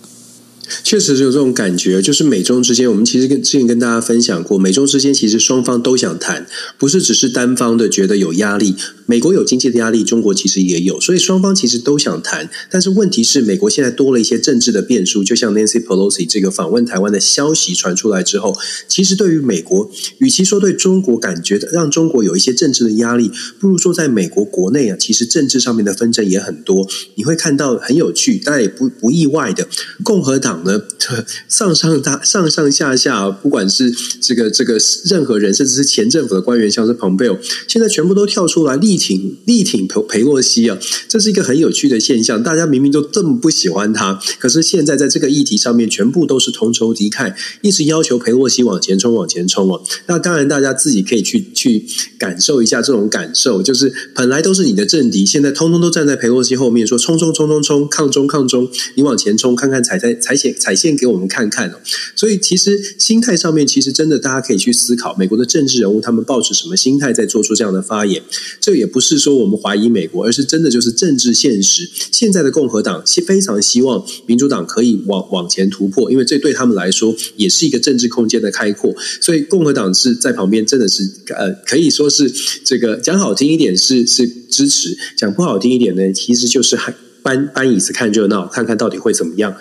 [0.83, 6.45] 确实是有这种感觉，就是美中之间，我们其实跟之前跟大家分享过，美中之间其实双方都想谈，
[6.77, 8.75] 不是只是单方的觉得有压力。
[9.05, 12.49] 美国有经济的压力，中国其实也有，所以双方其实都想谈。
[12.69, 18.53] 但是问题是，美国现在多了一些政治的变数，就像 Nancy Pelosi 这个访问台湾的消息传出来之后，
[18.89, 26.85] 其实对于美国，与其说对中国感觉的让中国有一些政治的压力，不如说在美国国内啊，其实政治上面的纷争也很多。
[27.15, 29.69] 你会看到很有趣，但也不不意外的，
[30.03, 30.81] 共和党呢
[31.49, 33.91] 上上大上上下下，不管是
[34.21, 38.77] 这个这个任何人，甚至是前政府的官员，像是蓬佩奥，现在全部都跳出来。
[38.77, 42.41] 力挺力挺裴裴洛西啊，这是一个很有趣的现象。
[42.43, 49.81] 大家明明都这么不喜欢他，可是现在在这个议题上面，全部都是同仇敌忾，一直要求裴洛西往前冲，往前冲啊。
[50.05, 51.85] 那当然，大家自己可以去去
[52.19, 61.75] 感受一下这种感受，就是本来都是你的政敌，现在通通都站在裴洛西后面，说冲冲冲冲冲，抗中抗中，你往前冲，看看踩在踩线踩线给我们看看哦。
[62.15, 68.23] 所以其实心态上面，其实真的大家可以去思考，美国的政治人物他们抱持什么心态在做出这样的发言，
[68.59, 68.87] 这也。
[68.87, 71.87] 不是说我们怀疑美国，而是真的就是政治现实。
[72.09, 78.95] 现在的共和党非常希望民主党可以往往前突破，因为这对他们来说也是一个政治空间的开阔。
[79.19, 81.03] 所以共和党是在旁边，真的是
[81.35, 82.31] 呃，可以说是
[82.63, 86.79] 这个讲好听一点是是支持，讲不好听一点呢，其实就是
[87.21, 89.53] 搬搬椅子看热闹，看看到底会怎么样。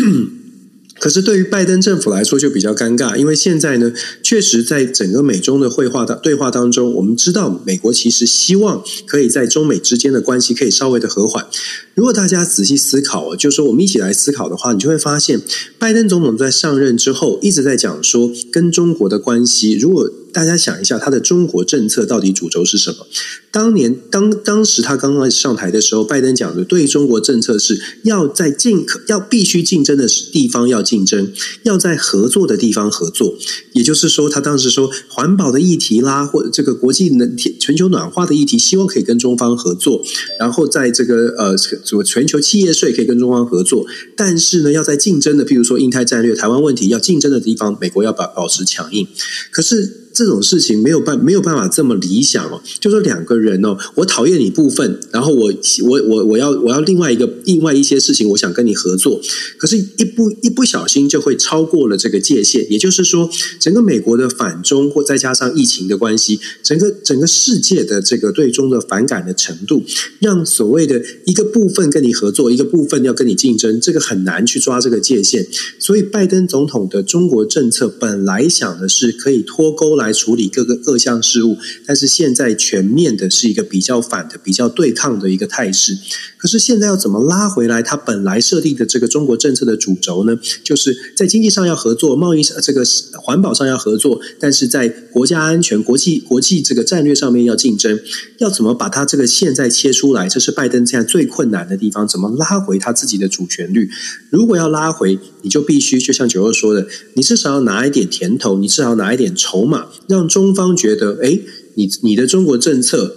[1.00, 3.90] 可是对于拜登政府来说就比较尴尬，因为现在呢，
[4.22, 11.46] 确实在整个美中的会话当对话当中，我们知道美国其实希望可以在中美之间的关系可以稍微的和缓。
[11.94, 15.40] 如果大家仔细思考，就是说我们一起来思考的话，你就会发现，
[15.78, 20.10] 拜登总统在上任之后一直在讲说跟中国的关系，如果。
[20.32, 23.06] 大家想一下，他的中国政策到底主轴是什么？
[23.50, 31.32] 当年当当时他刚刚上台的时候，拜登讲的对中国政策是要在竞可要必须竞争的地方要竞争，
[31.64, 33.36] 要在合作的地方合作。
[33.72, 40.02] 也就是说，他当时说环保的议题啦，或者这个国际能全球暖化的议题，希望可以跟中方合作。
[40.38, 43.84] 然后在这个呃什么全球企业税可以跟中方合作，
[44.16, 49.08] 但是呢，要在竞争的，譬如说印太战略、台湾问题要竞争的地方，美国要保保持强硬。
[49.50, 49.96] 可是。
[50.12, 55.52] 这种事情没有办没有办法这么理想哦，就说两个人哦，我讨厌你部分，然后我
[55.84, 59.20] 我我我要我要另外一个另外一些事情，我想跟你合作，
[59.56, 62.66] 可是，一不一不小心就会超过了这个界限。
[62.70, 69.84] 也就是说，整个美国的反中，或再加上疫情的关系，整个整个世界的这个对中的反感的程度，
[70.18, 75.46] 让所谓的一个部分跟你合作，一个部分要跟你竞争，这个很难去抓这个界限。
[75.78, 79.99] 所以，拜登总统的中国政策本来想的是可以脱钩。
[80.00, 85.96] 来处理各个各项事务，但是现在全面的是一个比较反的、比较对抗的一个态势。
[86.36, 87.82] 可是现在要怎么拉回来？
[87.82, 90.38] 它本来设立的这个中国政策的主轴呢？
[90.64, 92.82] 就是在经济上要合作，贸易上这个
[93.12, 97.98] 环保上要合作，但是在国家安全、国际国际这个战略上面要竞争。
[98.40, 100.28] 要怎么把它这个现在切出来？
[100.28, 102.08] 这是拜登现在最困难的地方。
[102.08, 103.88] 怎么拉回他自己的主旋律？
[104.30, 111.42] 如果要拉回，你就必须就像九二说的，你至少要拿一点甜头，你至少拿一点筹码，让中方觉得，诶，
[111.74, 113.16] 你你的中国政策。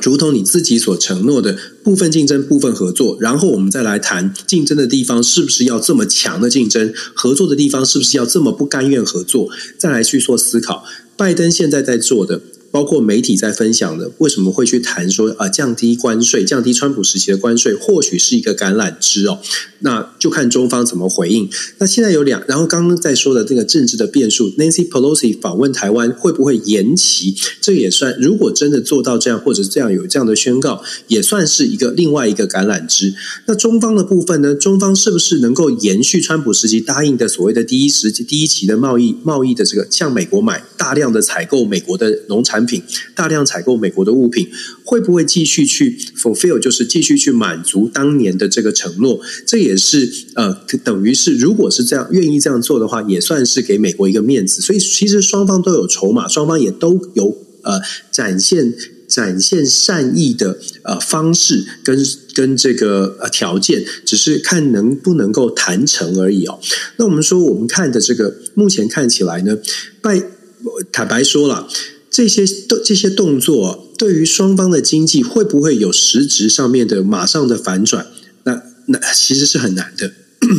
[0.00, 10.82] 如同你自己所承诺的部分竞争、部分合作，然后我们再来谈竞争的地方是不是要这么强的竞争，合作的地方是不是要这么不甘愿合作，再来去做思考。
[11.14, 12.40] 拜登现在在做的，
[12.72, 19.38] 包括媒体在分享的，为什么会去谈说啊、呃、降低关税、降低川普时期的关税，或许是一个橄榄枝哦。
[19.80, 21.50] 那就看中方怎么回应。
[21.78, 27.36] 那现在有两，然后刚刚在说的这个政治的变数，Nancy Pelosi 访问台湾会不会延期？
[27.60, 33.12] 这也算，如果真的做到这样，或者这样有这样的宣告，也算是一个另外一个橄榄枝。
[33.46, 34.54] 那中方的部分呢？
[34.54, 42.82] 中方是不是能够延续川普时期答应的所谓的第一时期、第一期的贸易贸易的这个向美国买大量的采购美国的农产品品，
[43.14, 44.48] 大量采购美国的物品，
[44.84, 49.20] 会不会继续去 fulfill，就是继续去满足当年的这个承诺？
[49.46, 50.52] 这也是呃，
[50.84, 54.60] 等于是如果是这样愿意这样做的话，也算是给美国一个面子。
[54.60, 58.74] 所以其实双方都有筹码，双方也都有呃展现
[59.08, 61.98] 展现善意的呃方式跟
[62.34, 66.58] 跟这个呃条件，只是看能不能够谈成而已哦。
[66.96, 69.58] 那我们说，我们看的这个目前看起来呢，
[70.00, 70.22] 拜
[70.90, 71.68] 坦白说了，
[72.12, 78.06] 这些动这些动作对于双方的经济会不会有实质上面的马上的反转？
[78.44, 80.12] 那那其实是很难的。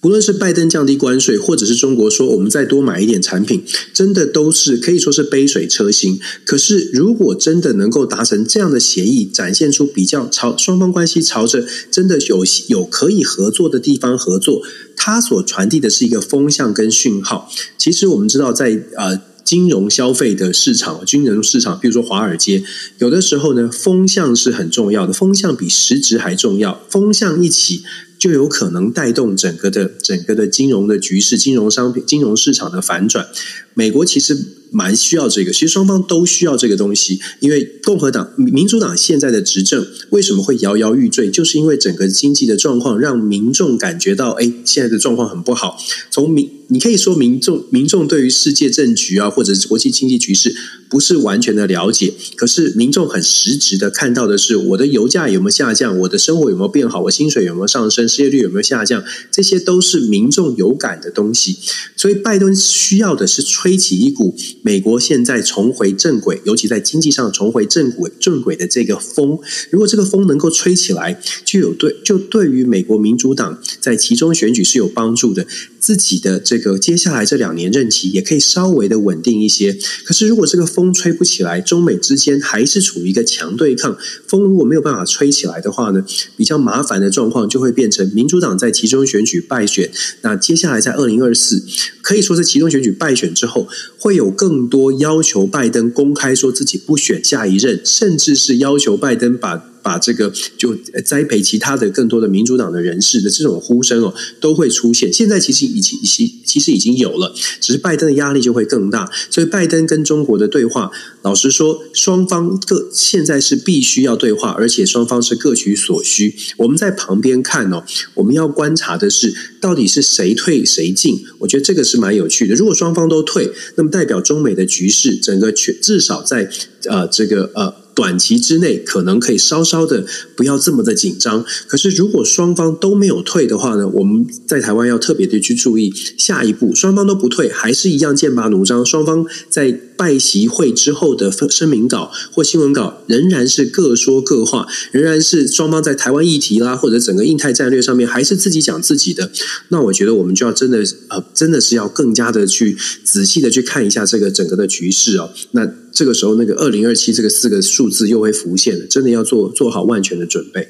[0.00, 6.20] 不论是拜登降低关税，或者是中国说我们再多买一点产品，真的都是可以说是杯水车薪。
[6.44, 14.60] 可是，如果真的能够达成这样的协议，展现出比较朝双方关系朝着真的有有可以合作的地方合作，
[14.94, 17.50] 它所传递的是一个风向跟讯号。
[17.78, 22.64] 其实我们知道在，在呃金融消费的市场、金融市场，比如说华尔街，
[22.98, 26.80] 有的时候呢，风向是很重要的，风向比实质还重要。
[26.88, 27.82] 风向一起。
[28.16, 33.28] 就有可能带动整个的整个的金融的局势、金融商品、金融市场的反转。
[33.74, 34.36] 美国其实
[34.70, 37.20] 蛮需要这个，其实双方都需要这个东西。
[37.40, 41.30] 因为共和党、民主党现在的执政为什么会摇摇欲坠？
[41.30, 45.78] 就是因为整个经济的状况让民众感觉到，哎，现在的状况很不好。
[46.10, 50.54] 从民，你可以说民众民众对于世界政局啊，或者是国际经济局势
[50.88, 52.12] 不是完全的了解。
[52.34, 55.96] 可是民众很实质的看到的是，我的油价有没有下降？
[56.00, 57.02] 我的生活有没有变好？
[57.02, 58.08] 我薪水有没有上升？
[58.08, 59.04] 失业率有没有下降？
[59.30, 61.58] 这些都是民众有感的东西。
[61.96, 63.42] 所以拜登需要的是。
[63.64, 69.38] 吹起一股美国现在重回正轨，尤其在经济上重回正轨正轨的这个风。
[69.70, 75.46] 如果这个风能够吹起来，就有对就对于美国民主党在其中选举是有帮助的。
[75.84, 79.76] 自己的这个接下来这两年任期也可以稍微的稳定一些。
[80.06, 83.94] 可是如果这个风吹不起来，中美之间还是处于一个强对抗，
[84.26, 86.02] 风如果没有办法吹起来的话呢，
[86.38, 89.90] 比较麻烦的状况就会变成民主党在其中选举败选。
[90.22, 91.62] 那接下来在二零二四，
[92.00, 93.68] 可以说是其中选举败选之后。
[93.98, 99.73] 会有更多要求拜登公开说自己不选下一任，甚至是要求拜登把。
[99.84, 105.12] 把这个就栽培其他的更多的民主党的人士的这种呼声哦，都会出现。
[105.12, 109.08] 现在其实已经其其实已经有了，只是拜登的压力就会更大。
[109.30, 116.34] 所以拜登跟中国的对话，老实说，双方各现在是必须要对话，而且双方是各取所需。
[116.56, 121.22] 我们在旁边看哦，我们要观察的是到底是谁退谁进。
[121.40, 122.54] 我觉得这个是蛮有趣的。
[122.54, 126.50] 如果双方都退，那么代表中美的局势整个全至少在
[126.88, 127.83] 呃这个呃。
[127.94, 130.04] 短期之内可能可以稍稍的
[130.36, 149.30] 不要这么的紧张，可是如果双方都没有退的话呢，我们在台湾要特别的去注意下一步，双方都不退，还是一样剑拔弩张，双方在拜习会之后的声明稿或新闻稿仍然是各说各话，仍然是双方在台湾议题啦或者整个印太战略上面还是自己讲自己的，
[149.68, 155.70] 那我觉得我们就要真的呃真的是要更加的去仔细的去看一下这个整个的局势哦，那。
[155.94, 160.68] 这个时候，那个二零二七这个四个数字又会浮现了，真的要做做好万全的准备。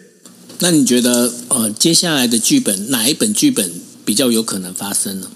[0.60, 3.70] 那你觉得，呃，接下来的剧本哪一本剧本
[4.04, 5.28] 比较有可能发生呢？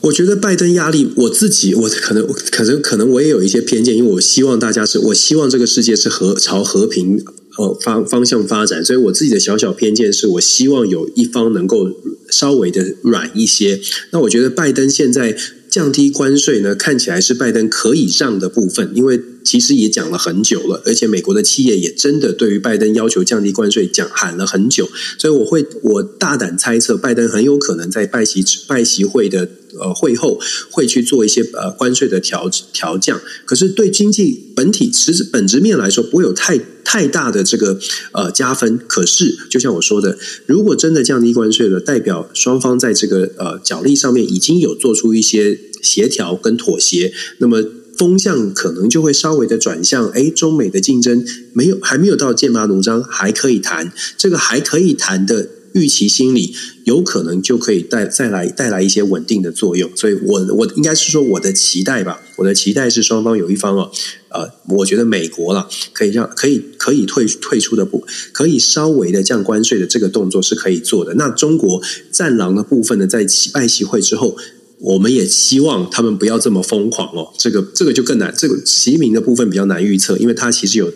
[0.00, 7.22] 我觉得拜登压力，我自己我可能可能可能我也有一些偏见，因为我希望大家是，我希望这个世界是和朝和平
[7.58, 11.90] 呃方方向发展，所以我自己的小小偏见是我希望有一方能够
[12.30, 13.78] 稍微的软一些。
[14.12, 15.36] 那我觉得拜登现在。
[15.76, 36.60] 降低关税呢，看起来是拜登可以让的部分，因为其实也讲了很久了，而且美国的企业也真的对于拜登要求降低关税讲喊了很久，所以我会我大胆猜测，拜登很有可能在拜习拜习会的呃会后会去做一些呃关税的调调降，可是对经济本体实质本质面来说不会有太。
[36.88, 37.76] 太大的这个
[38.12, 47.60] 呃加分，可是就像我说的，如果真的降低关税了，代表双方在这个呃角力上面已经有做出一些协调跟妥协，那么
[47.96, 55.48] 风向可能就会稍微的转向，哎，中美的竞争没有还没有到剑拔弩张，还可以谈，这个还可以谈的。
[55.72, 56.54] 预期心理，
[56.84, 59.90] 有可能就可以带再来带来一些稳定的作用。
[59.94, 63.90] 所以我我应该是说我的期待吧，我的期待是双方有一方哦，
[64.30, 71.12] 呃，我觉得美国了可以让可以可以退退出的不，可以稍微的降关税的这个动作是可以做的。
[71.16, 74.38] 那中国战狼的部分呢，在拜习会之后。
[74.78, 78.32] 我们也希望他们不要这么疯狂哦，这个这个就更难。
[78.36, 80.92] 这个习近平的部分比较难预测，因为他其实有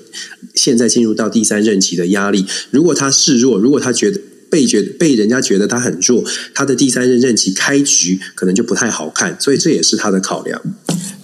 [0.55, 2.45] 现在进入到第三任期的压力。
[2.71, 6.23] 如果他示弱，如果他觉得被觉得被人家觉得他很弱，
[6.55, 9.35] 他的第三任任期开局可能就不太好看。
[9.41, 10.61] 所以这也是他的考量。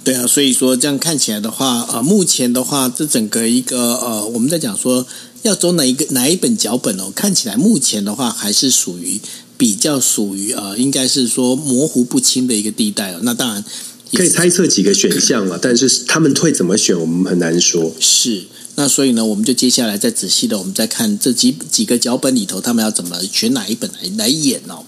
[0.02, 5.06] 对啊，所以说这样看起来的话，呃，目前的话，这整个一个呃，我们在讲说
[5.42, 9.20] 要走哪一个哪一本脚本哦，看起来目前的话还是属于。
[9.56, 13.20] 比较属于呃，应该是说模糊不清的一个地带了。
[13.22, 13.64] 那当然
[14.12, 17.92] 可以猜测几个选项了， 但是他们会怎么选，我们很难说。
[17.98, 18.44] 是，
[18.76, 24.84] 那所以呢，我们就接下来再仔细的，我们再看这几几个脚本里头，他们要怎么选哪一本来来演哦。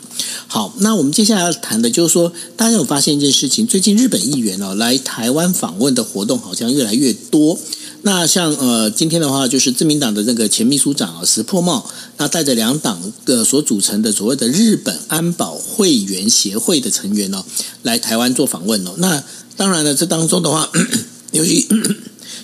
[0.46, 7.58] 好，那我们接下来要谈的就是说，大家有发现一件事情，最近日本议员哦来台湾访问的活动好像越来越多。
[8.02, 11.84] 那像呃，今天的话就是自民党的那个前秘书长啊石破茂，
[12.16, 17.44] 那带着两党的所组成的所谓的日本安保会员协会的成员哦，
[17.82, 18.92] 来台湾做访问哦。
[18.98, 19.22] 那
[19.56, 20.70] 当然了，这当中的话，
[21.32, 21.66] 由于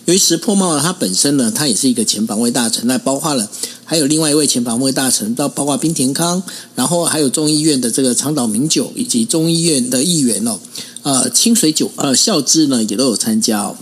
[0.07, 3.49] 由于石破茂他本身呢，他也是一个前防卫大臣，那包括了
[3.85, 6.43] 还有另外一位前防卫大臣，到包括滨田康，
[6.75, 10.59] 然后还有众议院的这个长岛明久，以及众议院的议员哦，
[11.03, 13.77] 呃，清水久呃孝之呢也都有参加哦。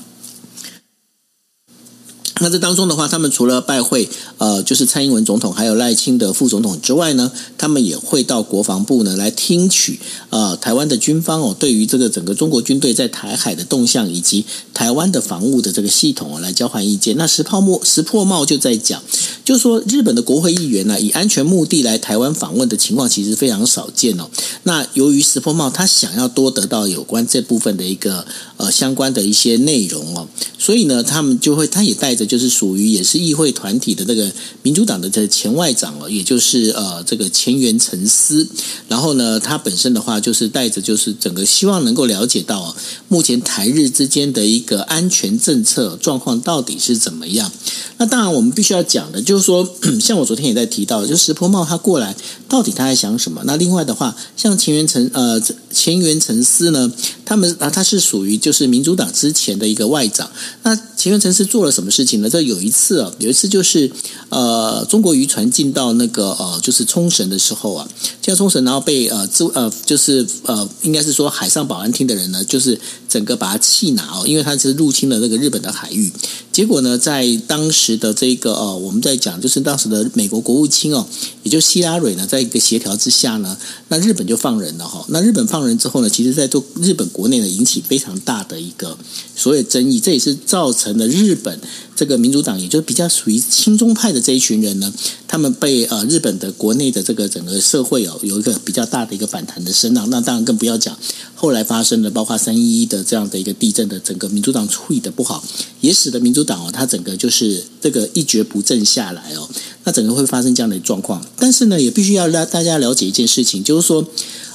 [2.42, 17.16] 那这当中的话，他们除了拜会呃，就是蔡英文总统还有赖清德副总统之外呢，他们也会到国防部呢来听取呃台湾的军方哦，对于这个整个中国军队在台海的动向以及台湾的防务的这个系统哦来交换意见。
[17.16, 19.00] 那石破茂石破茂就在讲，
[19.44, 24.28] 就说日本的国会议员呢以安全目的来台湾访问的情况其实非常少见哦。
[24.64, 28.26] 那由于石破茂他想要多得到有关这部分的一个
[28.56, 30.26] 呃相关的一些内容哦，
[30.58, 32.26] 所以呢，他们就会他也带着。
[32.32, 38.48] 就是属于也是议会团体的这个民主党的这前外长了，也就是呃这个前原诚司。
[38.88, 42.74] 然后呢，他本身的话就是带着就是整个希望能够了解到
[43.08, 47.52] 目前台日之间的一个安全政策状况到底是怎么样。
[47.98, 49.68] 那当然我们必须要讲的就是说，
[50.00, 52.16] 像我昨天也在提到，就石破茂他过来
[52.48, 53.42] 到底他在想什么？
[53.44, 55.38] 那另外的话，像前原诚呃
[55.72, 56.92] 前原诚司呢，
[57.24, 60.30] 他们啊他是属于就是民主党之前的一个外长。
[60.62, 62.20] 那前原诚司做了什么事情？
[62.20, 63.90] 呢这有一次啊，有一次就是
[64.28, 67.88] 呃，中国渔船进到那个呃，就是冲绳的时候啊，
[68.20, 76.12] 进到冲绳，然后被呃，自呃，就是呃，应该是说海上保安厅的人呢，就是整个把他气拿哦，因为他是入侵了那个日本的海域。
[76.52, 81.06] 结果呢，在当时的这个呃，我们在讲就是当时的美国国务卿哦，
[81.42, 83.56] 也就希拉蕊呢，在一个协调之下呢，
[83.88, 85.04] 那日本就放人了哈。
[85.08, 88.96] 那日本放人之后呢，其实在做日本国内呢，引起非常大的一个
[89.34, 91.60] 所谓争议，这也是造成了日本。
[91.94, 94.92] 这个民主党，也就是比较属于亲中派的这一群人呢，
[95.28, 100.08] 他们被呃日本的国内的这个整个社会哦，有一个比较大的一个反弹的声浪。
[100.10, 100.96] 那当然更不要讲
[101.34, 105.44] 后来发生的，包括三一一的这样的一个地震的整个民主党处理的不好，
[105.80, 109.48] 也使得民主党哦，它整个就是这个一蹶不振下来哦。
[109.84, 111.24] 那整个会发生这样的状况。
[111.36, 114.04] 但是呢，也必须要让大家了解一件事情，就是说。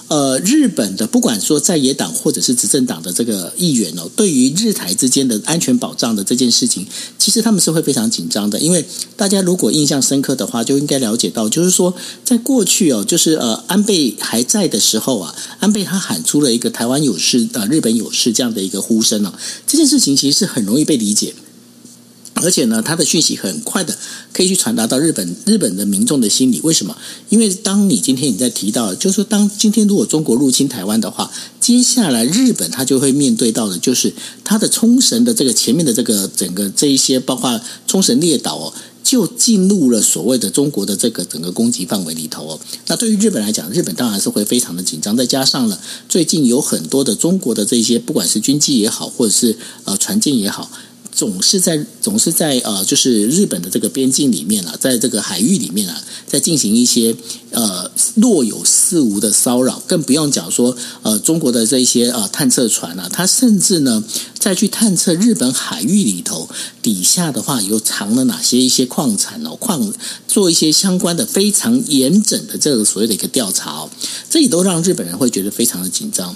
[0.10, 6.88] 呃，日本的不管说在野党或者是执政党的这个议员哦，对于日台之间的安全保障的这件事情，
[7.20, 8.58] 其实他们是会非常紧张的。
[8.60, 8.86] 因为
[9.18, 11.94] 大家如果印象深刻的话，就应该了解到，就是说
[12.24, 19.34] 在过去哦，就是呃安倍还在的时候啊，安倍他喊出了一个台湾有事，呃日本有事这样的一个呼声哦，
[19.66, 21.34] 这件事情其实是很容易被理解。
[22.44, 23.98] 而且呢，他的讯息很快的
[24.34, 26.60] 可以去传达到日本日本的民众的心里。
[26.64, 26.96] 为什么？
[27.30, 34.14] 因为当你今天你在提到，就是说，当今天如果中国入侵台湾的话，接下来日本他就会面对到的，就是
[34.44, 38.74] 他的冲绳的这个前面的这个整个这一些，包括冲绳列岛哦，
[39.04, 42.60] 就进入了所谓的中国的这个整个攻击范围里头哦。
[42.88, 45.16] 那对于日本来讲，日本当然是会非常的紧张。
[45.16, 50.70] 再加上了最近有很多的中国的这些，不管是军机也好，或者是呃船舰也好。
[51.18, 57.16] 总是在总是在呃，就是日本的这个边境里面啊，在这个海域里面啊，在进行一些
[57.50, 64.04] 呃若有似无的骚扰，更不用讲说呃中国的这一些呃探测船啊，它甚至呢
[64.38, 66.48] 再去探测日本海域里头
[66.84, 69.92] 底下的话有藏了哪些一些矿产哦，矿
[70.28, 73.90] 做一些相关的非常严整的这个所谓的一个调查哦，
[74.30, 76.36] 这也都让日本人会觉得非常的紧张。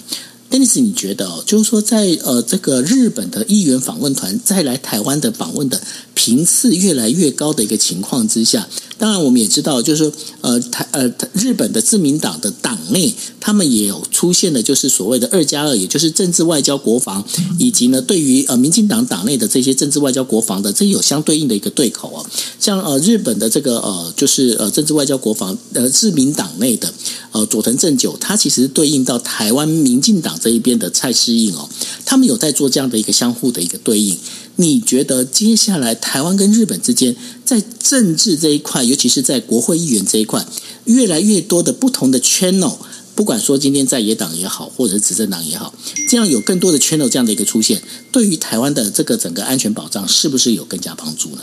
[0.52, 5.82] Dennis，你觉得哦，就是说在呃这个日本的议员访问团再来台湾的访问的
[6.14, 17.24] 频次越来越高的一个情况之下，当然我们也知道，就是说呃台呃日本的自民党的党内，他们也有出现的，就是所谓的二加二，也就是政治外交国防，
[17.58, 22.26] 以及呢对于呃民进党党内的这些政治外交国防的，这有相对应的一个对口哦。
[22.60, 26.94] 像呃日本的这个呃就是呃政治外交国防呃自民党内的
[27.32, 30.38] 呃佐藤正久，他其实对应到台湾民进党。
[30.42, 31.70] 这一边的蔡适应哦，
[32.04, 34.18] 他们有在做这样的一个相互的一个对应。
[34.58, 40.46] 你觉得接下来台湾跟日本之间在政治这一块，尤其是在国会议员这一块，
[40.86, 42.78] 越来越多的不同的 channel，
[43.16, 45.74] 不管说今天在野党也好，或者是执政党也好，
[46.08, 47.82] 这样有更多的 channel 这样的一个出现，
[48.12, 51.42] 对于台湾的这个整个安全保障，是不是有更加帮助呢？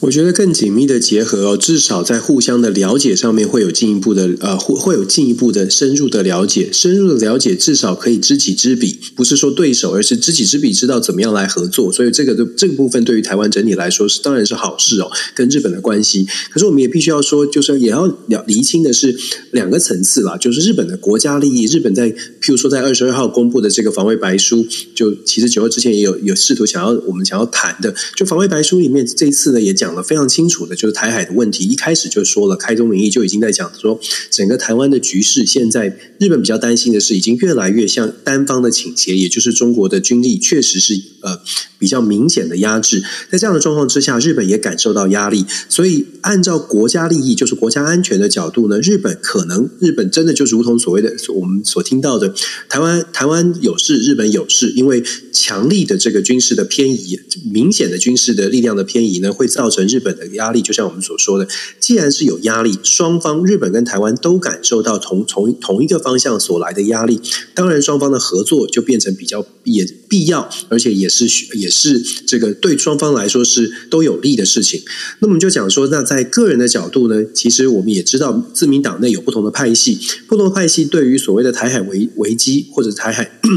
[0.00, 6.70] 我觉得更紧密的结合哦，至少在互相的了解上面会有进一步的呃，会会有进一步的深入的了解。
[6.72, 11.90] 深入的了解至少可以知己知彼，不是说对手，而是知己知彼，知道怎么样来合作。
[11.90, 15.10] 所以这个这个部分对于台湾整体来说是当然是好事哦。
[15.34, 19.16] 跟日本的关系，可是我们也必须要说，就是也要了厘清的是
[19.50, 21.66] 两个层次啦，就是日本的国家利益。
[21.66, 29.87] 日本在譬如说在二十二号公布的这个防卫白书，就其实九号之前也有有试图想要我们想要谈的，就防卫白书里面这一次呢也讲。
[29.88, 33.98] 讲得非常清楚的，就是台海的问题，一开始就说了，开宗明义就已经在讲说，
[34.30, 41.40] 整个台湾的局势，现在日本比较担心的是，已经越来越像单方的倾斜，也就是中国的军力确实是呃
[41.78, 43.02] 比较明显的压制。
[43.30, 52.34] 在这样的状况之下，日本也感受到压力，所以按照国家利益，就是国家安全的角度呢，日本可能日本真的就如同所谓的我们所听到的，
[52.68, 57.18] 台湾台湾有事，日本有事，因为强力的这个军事的偏移，
[57.50, 59.77] 明显的军事的力量的偏移呢，会造成。
[59.86, 61.46] 日本的压力，就像我们所说的，
[61.78, 67.20] 既然是有压力，双方日本跟台湾都感受到同从同一个方向所来的压力，
[67.54, 71.26] 当然双方的合作就变成比较也必要，而且也是
[71.56, 74.82] 也是这个对双方来说是都有利的事情。
[75.20, 83.38] 那么我们就讲说，那在个人的角度呢，其实我们也知道，自民党内有不同的派系，不同的派系对于所谓的台海危危机或者台海。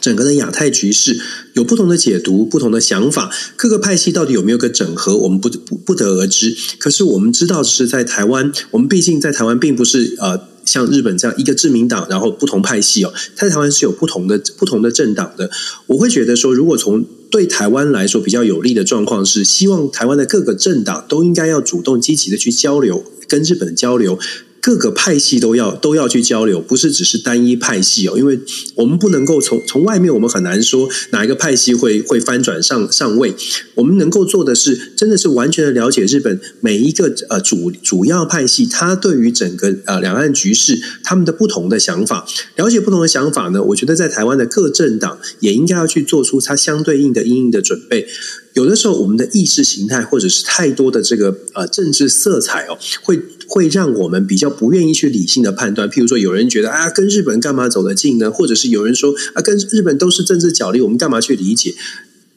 [0.00, 1.18] 整个的亚太局势
[1.58, 6.56] 有不同的解读，不同的想法，各个派系到底有没有个整合，我们不不不得而知。
[6.78, 15.50] 可是我们知道是在台湾，我们毕竟在台湾并不是呃像日本这样一个自民党，然后不同派系哦，在台湾是有不同的不同的政党的。
[15.86, 24.16] 我会觉得说，如果从对台湾来说比较有利的状况是，希望台湾的各个政党都应该要主动积极的去交流，跟日本交流。
[24.60, 28.38] 各个派系都要都要去交流，不是只是单一派系哦，因为
[28.74, 33.34] 我们不能够从从外面，我们很难说哪一个派系会会翻转上上位。
[33.74, 48.06] 我们能够做的是，真的是完全的了解日本每一个呃主主要派系，他对于整个呃两岸局势他们的不同的想法，了解不同的想法呢，我觉得在台湾的各政党也应该要去做出它相对应的因应的准备。
[48.54, 53.16] 有的时候，我们的意识形态或者是太多的这个呃政治色彩哦，会
[53.48, 55.88] 会让我们比较不愿意去理性的判断。
[55.88, 58.30] 譬如说，有人觉得啊，跟日本干嘛走得近呢？
[58.30, 61.74] 或者是有人说啊，跟日本都是政治角力，我们干嘛去理解？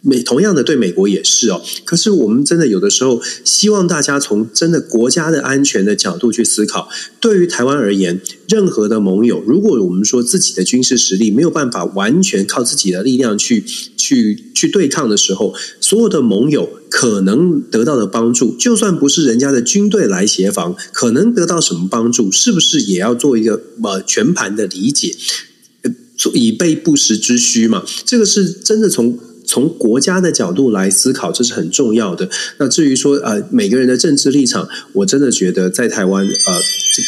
[0.04, 6.90] 美同样的对美国也是哦，可是我们真的有的时候希望大家从真的国家的安全的角度去思考。
[7.20, 13.64] 对于台湾而言，任何的盟友，如果我们说自己的军事实力没有办法完全靠自己的力量去
[13.96, 25.16] 去去对抗的时候，所有的盟友可能得到的帮助，就算不是人家的军队来协防，可能得到什么帮助，是不是也要做一个呃全盘的理解，
[25.84, 25.92] 呃
[26.34, 27.86] 以备不时之需嘛？
[28.04, 29.20] 这个是真的从。
[29.52, 32.30] 从国家的角度来思考，这是很重要的。
[32.58, 36.54] 那至于说呃每个人的政治立场，我真的觉得在台湾呃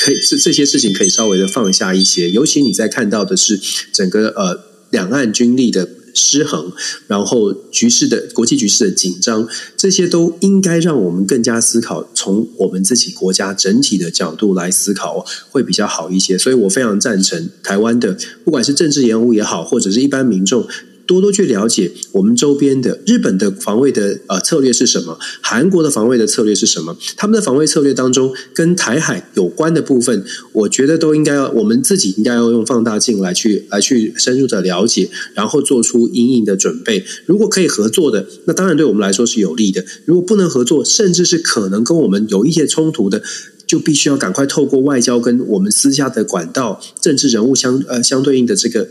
[0.04, 2.30] 可以这这些事情可以稍微的放下一些。
[2.30, 3.58] 尤其你在看到的是
[3.94, 6.74] 整个呃两岸军力的失衡，
[7.08, 16.38] 然后局势的国际局势的紧张，这些都应该让我们更加思考，从我们自己国家整体的角度来思考，会比较好一些。
[16.38, 20.68] 所以我非常赞成台湾的，不管是政治人物也好，或者是一般民众。
[21.06, 26.98] 多多去了解我们周边的日本的防卫的呃策略是什么，韩国的防卫的策略是什么？
[27.18, 30.24] 他们的防卫策略当中跟台海有关的部分，
[30.54, 37.06] 我觉得都应该要我们自己应该要用放大镜来去来去深入的了解，然后做出因应的准备。
[37.26, 43.22] 如果可以合作的，那当然对我们来说是有利的；如果不能合作，甚至是可能跟我们有一些冲突的，
[43.68, 48.88] 就必须要赶快透过外交跟我们私下的管道、政治人物相呃相对应的这个。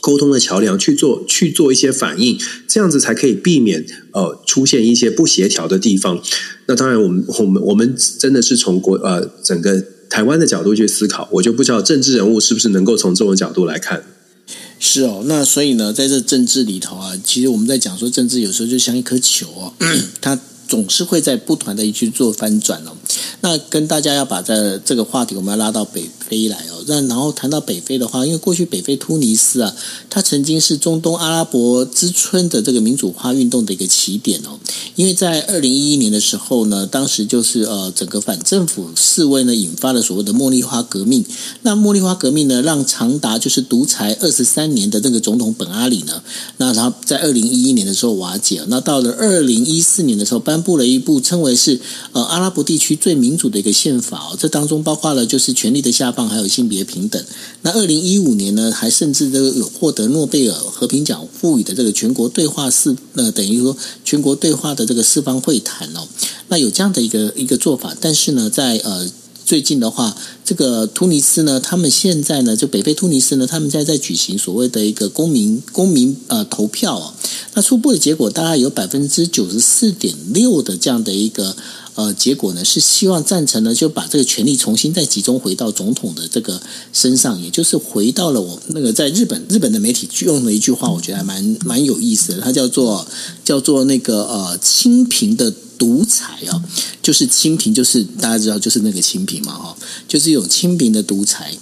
[0.00, 6.22] 沟通的桥梁去做去做一些反应，这样子才可以避免呃出现一些不协调的地方。
[6.66, 14.04] 那当然，我们我们我们真的是从国呃整个台湾的角度去思考，我就不知道政治人物是不是能够从这种角度来看。
[14.78, 19.72] 是哦，那所以呢，在这政治里头啊，其实我们在讲说政治有时候就像一颗球哦，
[20.20, 20.38] 它
[20.68, 22.92] 总是会在不断的去做翻转哦。
[23.40, 26.82] 那跟大家要把这这个话题，我们要拉到北非来哦。
[26.86, 29.74] 那然后谈到北非的话，因为过去北非突尼斯啊，
[30.10, 34.58] 它曾经是中东阿拉伯之春的这个民主化运动的一个起点哦。
[34.96, 41.24] 因为在二零一一年的时候呢，当时就是呃整个反政府示威呢，引发了所谓的茉莉花革命。
[41.62, 46.22] 那茉莉花革命呢，让长达就是独裁二十三年的这个总统本阿里呢，
[46.56, 48.62] 那他在二零一一年的时候瓦解。
[48.68, 51.80] 那到了二零一四年的时候，颁布了一部称为是
[52.12, 54.36] 呃阿拉伯地区最民主的一个宪法哦。
[54.38, 57.24] 这当中包括了就是权力的下放，还有性别平等。
[57.62, 66.06] 那二零一五年呢，还甚至都有获得诺贝尔和平奖赋予的这个全国对话四呃，等于说全国对话的这个四方会谈哦。
[66.48, 69.08] 那有这样的一个一个做法，但是呢，在呃
[69.44, 77.14] 最近的话，这个突尼斯呢，他们现在呢，就北非突尼斯呢，他们现在在举行所谓的一个公民公民呃投票哦。
[77.54, 81.56] 那初步的结果大概有百分之九十四点六的这样的一个。
[81.98, 93.04] 呃，结果呢是希望赞成呢，就把这个权力重新再集中回到总统的这个身上，也就是回到了我那个在日本日本的媒体用了一句话，我觉得还蛮蛮有意思的，它叫做
[93.44, 96.62] 叫做那个呃清贫的独裁啊，
[97.02, 99.76] 就是清贫，就是大家知道就是那个清贫嘛哈，
[100.06, 101.58] 就是有清贫的独裁。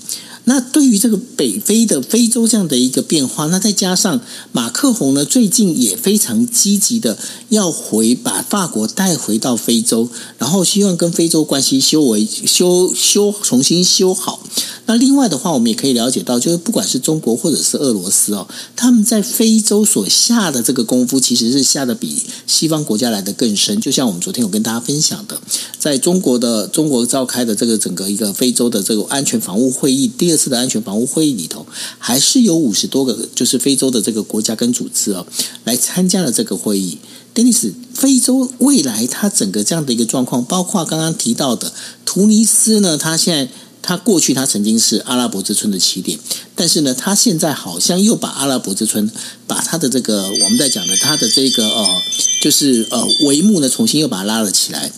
[0.49, 4.21] 那对于这个北非的非洲这样的一个变化，那再加上
[4.53, 7.19] 马克宏呢，最近也非常积极的
[7.49, 14.41] 要回把法国带回到非洲，然后希望跟非洲关系修为修修重新修好。
[14.89, 23.81] 那另外的话，我们也可以了解到，就是不管是中国或者是俄罗斯哦，他们在非洲所下的这个功夫，其实是下的比西方国家来的更深。
[23.81, 25.41] 就像我们昨天有跟大家分享的，
[25.77, 31.67] 在中国的中国召开的这个整个一个非洲的这个安全防务会议，第二次的安全防护会议里头，
[31.99, 35.27] 还是有五十多个就是非洲的这个国家跟组织哦，
[35.65, 36.99] 来参加了这个会议。
[37.35, 41.73] Denis，非洲未来它整个这样的一个状况，包括刚刚提到的
[42.05, 43.53] 突尼斯呢，它现在。
[43.83, 46.19] 他过去他曾经是阿拉伯之春的起点，
[46.57, 49.09] 但是呢，他现在好像又把阿拉伯之春，
[49.47, 52.03] 把他的这个我们在讲的他的这个呃，
[52.43, 54.91] 就是呃帷幕呢，重新又把它拉了起来。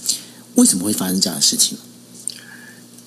[0.55, 1.77] 为什么会发生这样的事情？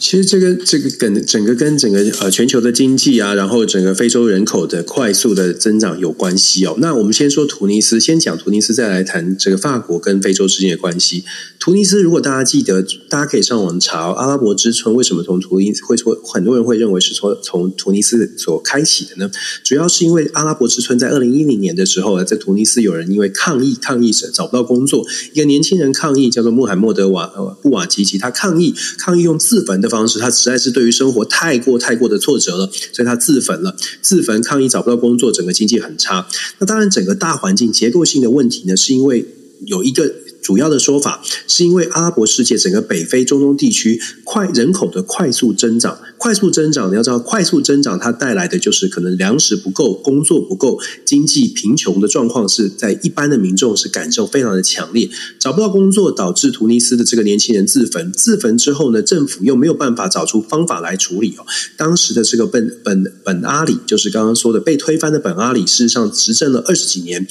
[0.01, 6.75] 其实这个这个跟整个跟整个呃全球的经济啊，然后整个非洲人口的快速的增长有关系哦。
[6.79, 11.23] 那我们先说突尼斯，先讲突尼斯，再来谈这个法国跟非洲之间的关系。
[11.59, 19.29] 突尼斯，如果大家记得，大家可以上网查阿拉伯之春为什么从突尼斯会说，很多人会认为是从从突尼斯所开启的呢？
[19.63, 27.27] 主要是因为阿拉伯之春在二零一零年的时候，在突尼斯有人因为抗议，抗议者找不到工作，一个年轻人抗议叫做穆罕默德瓦
[27.61, 33.75] 布瓦吉吉，他抗议抗议用自焚的方式，他实在是对于生活太过太过的挫折了，所以他自焚了。
[34.01, 36.25] 自焚抗议找不到工作，整个经济很差。
[36.59, 39.25] 那当然，整个大环境结构性的问题呢，是因为
[39.65, 40.11] 有一个。
[40.41, 58.11] 主要的说法是因为阿拉伯世界整个北非、中东地区快人口的快速增长，快速增长，你要知道，快速增长它带来的就是可能粮食不够、工作不够、经济贫穷的状况是在一般的民众是感受非常的强烈，找不到工作，导致突尼斯的这个年轻人自焚。
[58.11, 61.45] 自焚之后呢，政府又没有办法找出方法来处理哦。
[61.77, 67.27] 当时的这个本本本阿里，就是刚刚说的被推翻的本阿里，事实上执政了二十几年。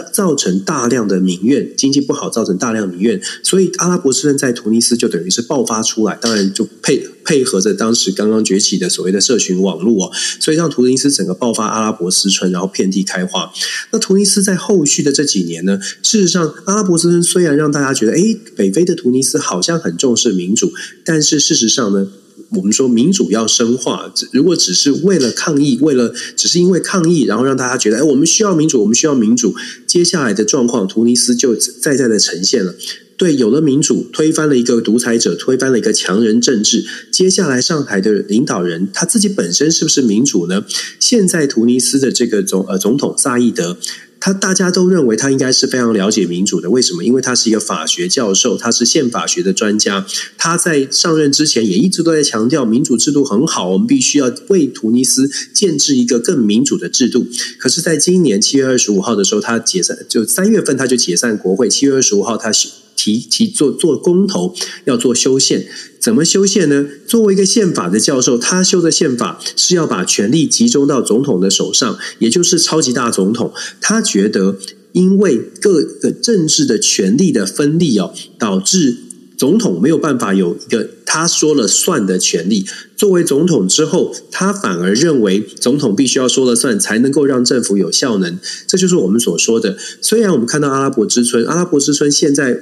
[0.00, 13.52] 造成大量的民怨，经济不好，造成大量民怨，所以阿拉伯之春在突尼斯就等于是爆发出来，当然就配配合着当时刚刚崛起的所谓的社群网络哦，所以让突尼斯整个爆发阿拉伯之春，然后遍地开花。
[13.92, 20.72] 那突尼斯在后续的这几年呢，事实上阿拉伯之春虽然让大家觉得，诶，北非的突尼斯好像很重视民主，
[21.04, 22.08] 但是事实上呢。
[22.56, 29.54] 我们说民主要深化，如果只是为了抗议，为了只是因为抗议，然后让大家觉得，哎，我们需要民主，我们需要民主，
[29.86, 32.74] 接下来的状况，突尼斯就再再的呈现了。
[33.16, 40.64] 对，有了民主，推翻了一个独裁者，推翻了一个强人政治，接下来上台的领导人他自己本身是不是民主呢？
[40.98, 43.78] 现在突尼斯的这个总呃总统萨义德。
[44.24, 47.04] 他大家都认为他应该是非常了解民主的，为什么？
[47.04, 50.06] 因为他是一个法学教授，他是宪法学的专家。
[50.38, 57.26] 他在上任之前也一直都在强调民主制度很好，我们必须要为突尼斯建制一个更民主的制度。
[57.58, 61.68] 可是，在今年七月二十五号的时候，他解散，就三月份他就解散国会。
[61.68, 62.50] 七月二十五号，他
[62.96, 65.66] 提提做做公投，要做修宪。
[66.00, 66.86] 怎么修宪呢？
[67.06, 73.54] 作为一个宪法的教授，他修的宪法是要把权力集中到总统的手上，也就是超级大总统。
[73.80, 74.58] 他觉得，
[74.92, 78.98] 因为各个政治的权力的分立哦，导致
[79.38, 82.66] 总统没有办法有一个他说了算的权利。
[82.94, 88.38] 作为总统之后，他反而认为总统必须要说了算，才能够让政府有效能。
[88.66, 89.78] 这就是我们所说的。
[90.02, 92.60] 虽然我们看到阿拉伯之春，阿拉伯之春现在。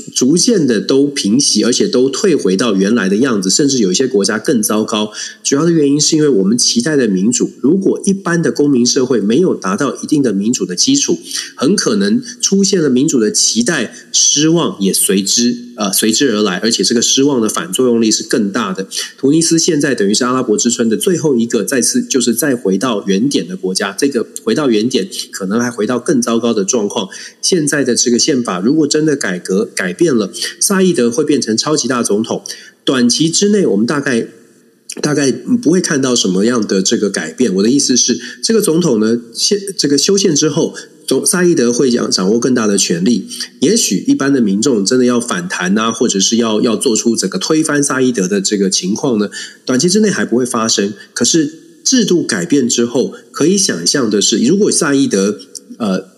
[0.00, 5.12] 逐渐的都平息，而且都退回到原来的样子，甚至有一些国家更糟糕。
[5.42, 11.18] 主要的原因是因为我们期待的民主，如果一般的公民社会没有达到一定的民主的基础，
[11.56, 18.86] 很可能出现了民主的期待，失望也随之呃随之而来，而且这个失望的反作用力是更大的。
[19.16, 27.08] 突尼斯现在等于是阿拉伯之春的最后一个再次就是再回到原点的国家，这个回到原点可能还回到更糟糕的状况。
[27.40, 32.42] 现在的这个宪法如果真的改革，改变了，萨义德会变成超级大总统。
[32.84, 34.26] 短期之内，我们大概
[35.00, 37.54] 大概不会看到什么样的这个改变。
[37.54, 40.74] 我的意思是，这个总统呢，宪这个修宪之后，
[41.06, 43.26] 总萨义德会掌掌握更大的权力。
[43.60, 49.30] 也许一般的民众真的要反弹啊，或者是要要做出整个推翻萨义德的这个情况呢，
[49.64, 50.92] 短期之内还不会发生。
[51.14, 51.52] 可是
[51.84, 55.38] 制度改变之后，可以想象的是，如果萨义德
[55.78, 56.12] 呃。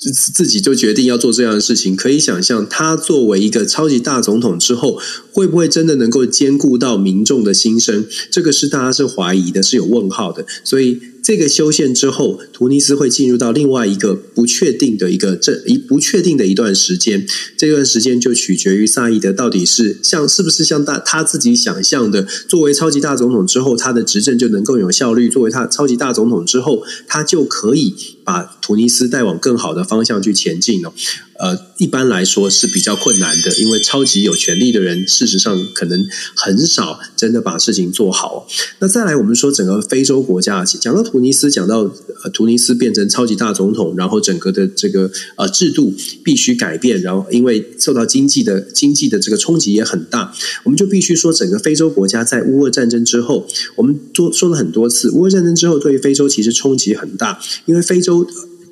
[0.00, 4.96] 自自己就决定要做这样的事情，可以想象他作为一个超级大总统之后，
[5.32, 8.06] 会不会真的能够兼顾到民众的心声？
[8.30, 11.00] 这个是大家是怀疑的，是有问号的，所以。
[11.28, 17.26] 这个修宪之后，突尼斯会进入到另外一个不确定的一个这一不确定的一段时间。
[17.54, 25.28] 这段时间就取决于萨义德到底是像是不是像大他自己想象的，作为超级大总统之后，他的执政就能够有效率。
[25.28, 27.94] 作为他超级大总统之后，他就可以
[28.28, 30.92] 把突尼斯带往更好的方向去前进哦。
[31.38, 36.04] 呃，一般来说是比较困难的，因为超级有权力的人，事实上可能
[36.34, 38.46] 很少真的把事情做好。
[38.80, 41.88] 那再来，我们说整个非洲国家，讲到突尼斯，讲到
[42.24, 58.17] 呃，突尼斯变成超级大总统，然后整个的这个呃制度必须改变，然后因为受到经济的经济的这个冲击也很大，我们就必须说，整个非洲国家在乌俄战争之后，我们多说了很多次，乌俄战争之后对于非洲其实冲击很大，因为非洲。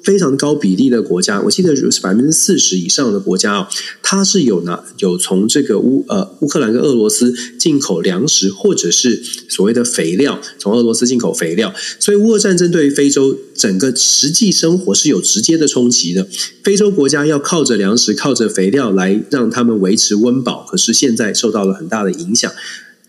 [0.03, 3.67] 非常高比例的国家，我记得是百分之四十以上的国家哦，
[4.03, 16.29] 它是有拿有从这个乌呃乌克兰跟俄罗斯进口粮食，或者是所谓的肥料，从俄罗斯进口肥料，所以乌俄战争对于非洲整个实际生活是有直接的冲击的。
[16.63, 22.53] 非洲国家要靠着粮食、靠着肥料来让他们维持温饱，可是现在受到了很大的影响。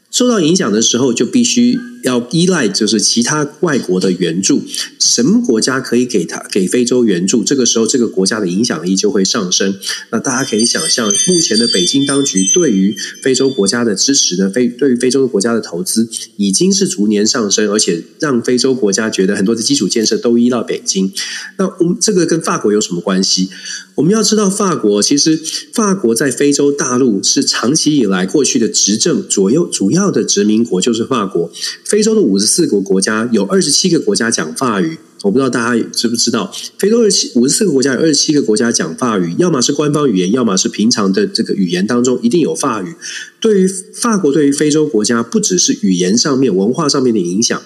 [0.10, 4.64] 受到影响的时候，就必须要依赖就是其他外国的援助。
[5.00, 7.44] 什么国家可以给他给非洲援助？
[7.44, 9.76] 这个时候，这个国家的影响力就会上升。
[10.12, 21.12] 那大家可以想象，目前的北京当局对于非洲国家的支持呢，非对于非洲国家的投资已经是逐年上升，而且让非洲国家觉得很多的基础建设都依赖北京。
[21.58, 23.50] 那我们这个跟法国有什么关系？
[23.96, 25.40] 我们要知道，法国其实
[25.74, 31.52] 法国在非洲大陆是长期以来过去的执政左右主要的殖民国就是法国。
[31.88, 42.94] 非洲的五十四个国家有二十七个国家讲法语，我不知道大家知不知道，非洲二七五十四个国家有二十七个国家讲法语，要么是官方语言，要么是平常的这个语言当中一定有法语。
[43.40, 47.62] 对于法国，对于非洲国家，不只是语言上面、文化上面的影响。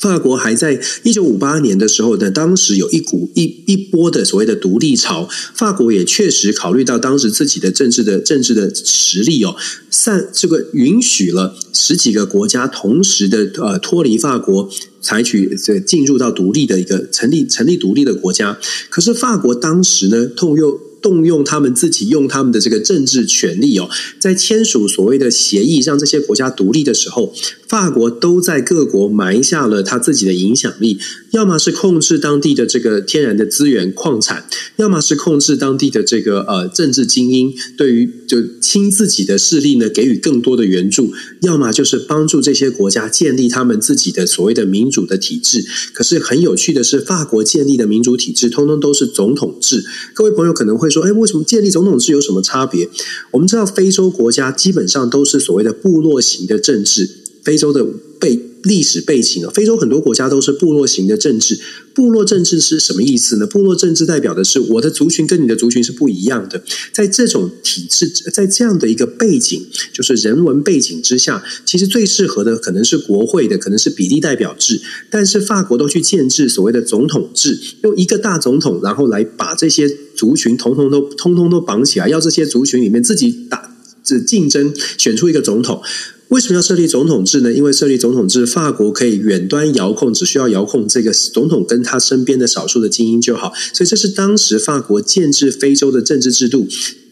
[0.00, 9.54] 法国还在一九五八年的时候呢，当时有一股一一波的所谓的独立潮，法国也确实考虑到当时自己的政治的政治的实力哦，
[9.90, 14.70] 散这个允许了十几个国家同时的呃脱离法国，
[15.02, 20.89] 采取这进入到独立的一个成立成立独立的国家，可是法国当时呢，痛又。
[21.02, 23.88] 动用他们自己用他们的这个政治权力哦，
[24.18, 27.34] 在签署所谓的协议，让这些国家独立的时候，
[27.66, 30.98] 法国都在各国埋下了他自己的影响力，
[31.30, 34.46] 要么是控制当地的这个天然的资源矿产，
[34.76, 45.64] 要么是控制当地的这个呃政治精英，对于就亲自己的势力呢给予更多的援助，要么就是帮助这些国家建立他们自己的所谓的民主的体制。
[45.94, 49.82] 可是很有趣的是，法国建立的民主体制通通都是总统制。
[50.12, 50.89] 各位朋友可能会。
[50.90, 52.88] 说，哎，为什么建立总统制有什么差别？
[53.30, 57.08] 我们知道，非洲国家基本上都是所谓的部落型的政治。
[57.42, 57.86] 非洲的
[58.18, 61.58] 被历史背景啊，非洲很多国家都是部落型的政治。
[61.92, 63.46] 部落政治是什么意思呢？
[63.46, 66.62] 部落政治代表的是我的族群跟你的族群是不一样的。
[66.92, 74.80] 在这种体制，在这样的一个背景，就是人文背景之下，其实最适合的可能是国会的，可能是比例代表制。
[75.10, 85.82] 但是法国都去建制所谓的总统制，用一个大总统，然后来把这些族群统统都通通都绑起来，要这些族群里面自己打这竞争，选出一个总统。
[86.30, 87.52] 为什么要设立总统制呢？
[87.52, 93.52] 因为设立总统制，法国可以远端遥控，只需要遥控这个总统跟他身边的少数的精英就好。
[93.72, 96.66] 所以这是当时法国建制非洲的政治制度。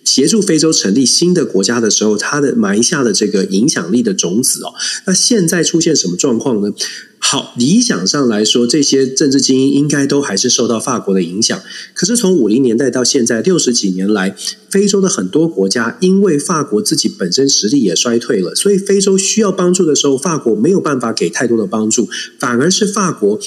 [0.04, 4.72] 协助非洲成立新的国家的时候，它的埋下的这个影响力的种子哦。
[5.04, 6.72] 那现在出现什么状况呢？
[7.20, 11.60] 好，理想上来说，这些政治精英应该都还是受到法国的影响。
[11.92, 14.34] 可是从五零年代到现在六十几年来，
[14.70, 22.08] 非洲的很多国家因为法国自己本身实力也衰退了，所以非洲需要帮助的时候，法国没有办法给太多的帮助，
[22.38, 23.38] 反而是法国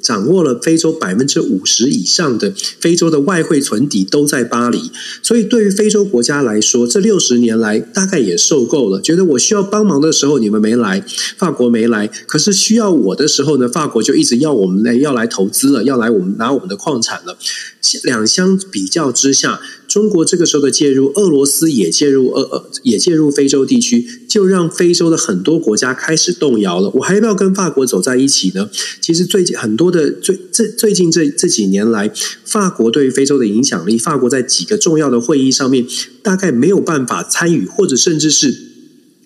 [0.00, 4.90] 掌握了非洲百分之五十以上的非洲的外汇存底都在巴黎。
[5.22, 11.04] 所以对于非洲国家来说，这六十年来大概也受够了，觉得我需要帮忙的时候你们没来，
[11.36, 17.36] 法国没来，可是需要我的时候呢，法国就一直要我们来要来投资了，要来我们拿我们的矿产了。
[18.04, 26.90] 两相比较之下，中国这个时候的介入，俄罗斯也介入，呃呃，也介入非洲地区，就让非洲的很多国家开始动摇了。
[26.94, 28.68] 我还要不要跟法国走在一起呢？
[29.00, 32.12] 其实最近很多的最这最近这这几年来，
[32.44, 35.86] 法国对非洲的影响力，法国在几个重要的会议上面，
[36.22, 38.65] 大概没有办法参与，或者甚至是。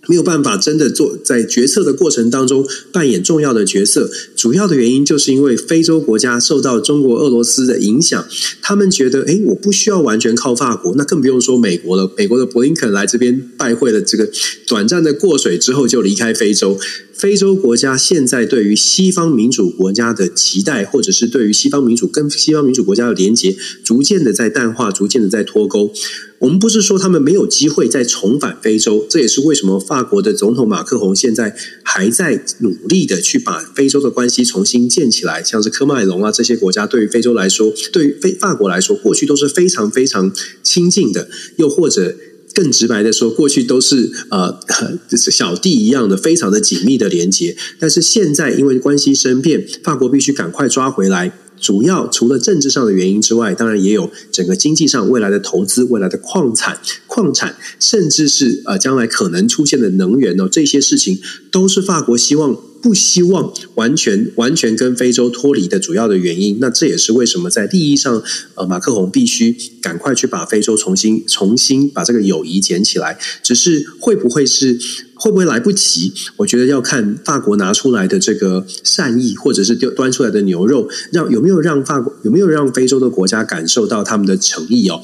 [0.09, 8.26] 没有办法真的做在决策的过程当中扮演重要的角色，主要的原因就是因为非洲国家受到中国、俄罗斯的影响，
[8.62, 12.11] 他们觉得，诶，我不需要完全靠法国，那更不用说美国了。
[12.16, 14.28] 美国的布林肯来这边拜会了，这个
[14.66, 16.78] 短暂的过水之后就离开非洲。
[17.12, 25.92] 非洲国家现在对于西方民主国家的期待，或者是对于西方民主跟西方民主国家的连结，逐渐的在淡化，逐渐的在脱钩。
[26.41, 35.43] 我们不是说他们没有机会再重返非洲，这也是为什么法国的总统马克宏现在还在努力的去把非洲的关系重新建起来。
[35.43, 40.32] 像是科麦隆啊这些国家，对于非洲来说，对于非法国来说，过去都是非常非常
[40.62, 42.16] 亲近的，又或者。
[42.53, 44.59] 更直白的说，过去都是呃，
[45.16, 47.57] 小弟一样的，非常的紧密的连接。
[47.78, 51.32] 但是现在因为关系生变，法国必须赶快抓回来。
[51.61, 62.56] 主要除了政治上的原因之外，当然也有整个经济上未来的投资、未来的矿产、矿产，甚至是呃将来可能出现的能源哦，这些事情都是法国希望。
[62.82, 68.22] 不希望完全完全跟非洲脱离的主要的原因，那这也是为什么在利益上，
[68.54, 73.18] 呃，马克宏必须赶快去把非洲重新重新把这个友谊捡起来。
[73.42, 74.78] 只是会不会是
[75.14, 76.12] 会不会来不及？
[76.38, 85.02] 我觉得要看法国拿出来的这个善意，或者是丢端出来的牛肉，让有没有让法国有没有让非洲的国家感受到他们的诚意哦，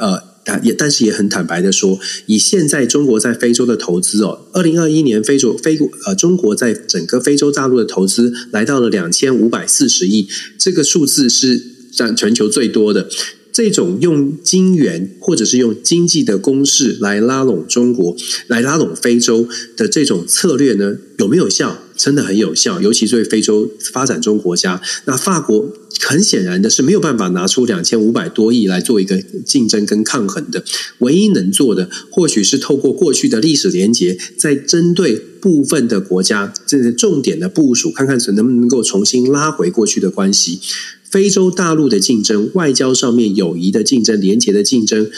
[0.00, 0.35] 呃。
[0.62, 10.28] 也，但是也很坦白的说，以现在中国在非洲的投资哦，二零二一年非洲非呃中国在整个非洲大陆的投资来到了两千五百四十亿，
[10.58, 11.60] 这个数字是
[11.92, 13.08] 占全球最多的。
[13.52, 18.14] 这种用金元或者是用经济的攻势来拉拢中国、
[18.48, 21.78] 来拉拢非洲的这种策略呢，有没有效？
[21.96, 24.80] 真的很有效，尤其对非洲发展中国家。
[25.06, 30.62] 那法国很显然的是没有办法拿出两千五百多亿来做一个竞争跟抗衡的，
[30.98, 40.60] 唯一能做的或许是透过过去的历史连结，在针对部分的国家，这是重点的部署，看看能不能够重新拉回过去的关系。
[41.08, 45.08] 非洲大陆的竞争，外交上面友谊的竞争，连结的竞争，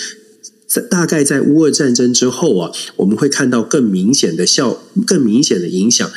[0.66, 6.08] 在大概在乌俄战争之后啊，我们会看到更明显的效，更明显的影响。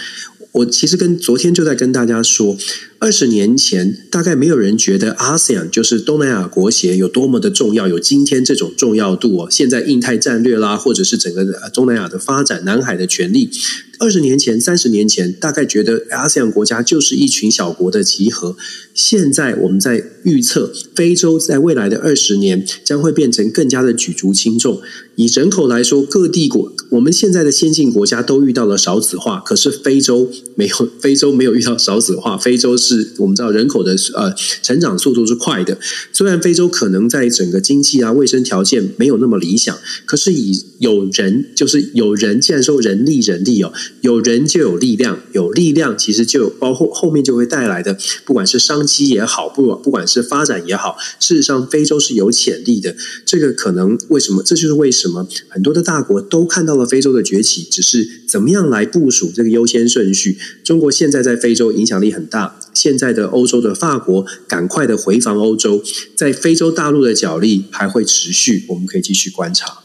[0.52, 2.58] 我其实跟昨天就在跟大家说。
[3.02, 9.48] 二十年前，大概没有人觉得 ASEAN 就是东南亚国协有多么的重要，有今天这种重要度哦。
[9.50, 11.44] 现在印太战略啦，或者是整个
[11.74, 13.50] 东南亚的发展、南海的权力，
[13.98, 18.56] 二十年前、三十年前，大概觉得 ASEAN 国家就是一群小国的集合。
[18.94, 24.80] 现在我们在预测，非洲在未来的二十年将会变成更加的举足轻重。
[25.16, 32.91] 以人口来说，各地国我们现在的先进国家都遇到了少子化，可是非洲没有，非洲没有遇到少子化，非洲是。
[32.96, 35.78] 是我们知道人口的呃成长速度是快的，
[36.12, 43.72] 虽然非洲可能在整个经济啊卫生条件没有那么理想，可是以有人就是有人，既然说人力人力哦，
[44.02, 52.96] 有人就有力量，有力量其实就包括后面就会带来的，不管是商机也好，不管不管是发展也好，事实上非洲是有潜力的。
[53.26, 54.44] 这个可能为什么？
[54.44, 60.38] 这就是为什么很多的大国都看到了非洲的崛起，只是怎么样来部署这个优先顺序。
[60.64, 62.60] 中国现在在非洲影响力很大。
[62.74, 65.84] 现在的欧洲的法国，赶快的回防欧洲，
[66.16, 69.80] 在非洲大陆的角力还会持续，我们可以继续观察。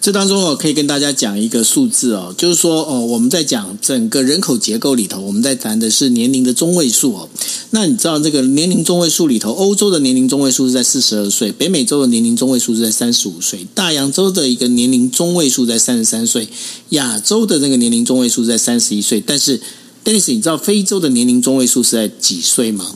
[0.00, 7.30] 这当中哦，可以跟大家讲一个数字哦，就是说哦，我们在讲整个人口结构里头，我们在谈的是年龄的中位数哦。
[7.70, 16.48] 那你知道这个年龄中位数里头，欧洲的年龄中位数是在四十二岁，北美洲的年龄中位数是在三十五岁，大洋洲的一个年龄中位数在三十三岁，
[16.90, 19.58] 亚洲的那个年龄中位数在三十一岁，但是。
[20.04, 22.94] Dennis，你知道非洲的年龄中位数是在几岁吗？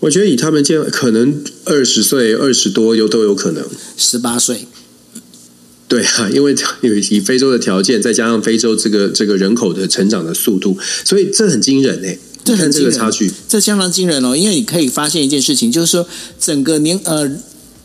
[0.00, 3.64] 我觉得以他们这样，可能二十岁、二十多有都有可能。
[3.96, 4.66] 十八岁。
[5.86, 6.54] 对啊，因为
[7.10, 12.18] 以非洲的条件，再加上非洲这个这个人口的成长的速度，所以这很惊人哎。
[12.44, 14.36] 这很惊人，这个差距，这相当惊人哦。
[14.36, 16.06] 因为你可以发现一件事情，就是说
[16.40, 17.30] 整个年呃。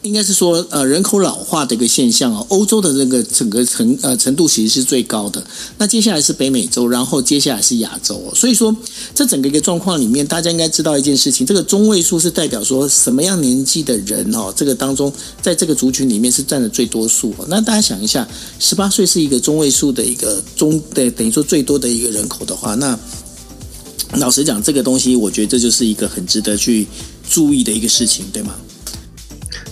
[0.04, 2.46] 应该是说，呃，人口老化的一个现象哦。
[2.50, 5.42] 欧洲的这个整个程呃程度其实是最高的。
[5.78, 8.22] 那接下来是北美洲，然后接下来是亚洲。
[8.36, 8.76] 所以说，
[9.16, 14.54] 这整个一个状况里面，大家应该知道一件事情：这个中位数是代表说什么样年纪的人哦？
[14.54, 17.34] 这个当中，在这个族群里面是占了最多数。
[17.48, 18.28] 那大家想一下，
[18.60, 23.00] 十八岁是一个中位数的一个中的等于说最多的一个人口的话，那
[24.18, 26.86] 老实讲，这个东西我觉得这就是一个很值得去
[27.30, 28.54] 注意的一个事情，对吗？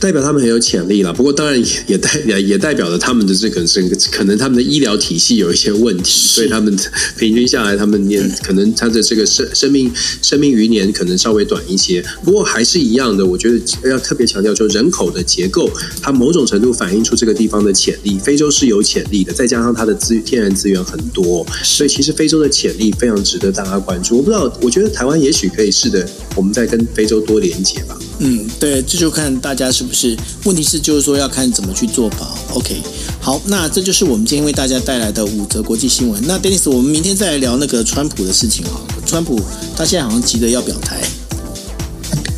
[0.01, 6.75] 代表他们很有潜力了，不过当然也也代表也代表了他们的这个是可能他们的医疗体系有一些问题，所以他们
[7.17, 9.91] 平均下来，他们年可能他的这个生生命
[10.23, 12.03] 生命余年可能稍微短一些。
[12.23, 15.69] 不过还是一样的，我觉得要特别强调，就人口的结构，
[16.01, 18.17] 它某种程度反映出这个地方的潜力。
[18.17, 24.17] 非洲是有潜力的，再加上它的资天然资源很多，所以其实非洲的潜力非常值得大家关注。
[24.17, 26.03] 我不知道，我觉得台湾也许可以试着
[26.35, 27.95] 我们再跟非洲多连接吧。
[28.23, 30.15] 嗯，对，这就看大家是不是。
[30.45, 32.29] 问题是，就是说要看怎么去做吧。
[32.53, 32.79] OK，
[33.19, 36.21] 好，那这就是我们今天为大家带来的五则国际新闻。
[36.27, 38.77] 那 Dennis，我们明天再来聊那个川普的事情啊。
[39.07, 39.41] 川普
[39.75, 41.01] 他现在好像急着要表态。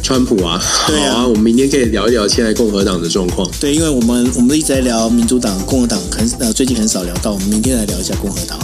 [0.02, 3.50] 川普啊，对啊，好啊，我们明天可以聊一聊现在共和党的状况。
[3.60, 8.58] 对，因为我们我们都一直在聊民主党、共和党，很呃最近很少聊到，我们明天来聊一下共和党。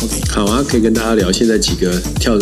[0.00, 1.90] OK，好啊，可以跟大家聊现在几个
[2.20, 2.38] 跳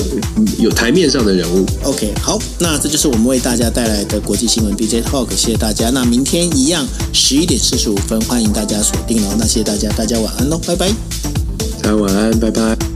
[0.59, 1.65] 有台面上的人物。
[1.85, 5.89] OK，好，那这就是我们为大家带来的国际新闻 DJ Talk，谢谢大家。
[5.91, 9.35] 那明天一样十一点四十五分，欢迎大家锁定哦。
[9.39, 10.89] 那谢谢大家，大家晚安喽，拜拜。
[11.83, 12.96] 大家晚安，拜拜。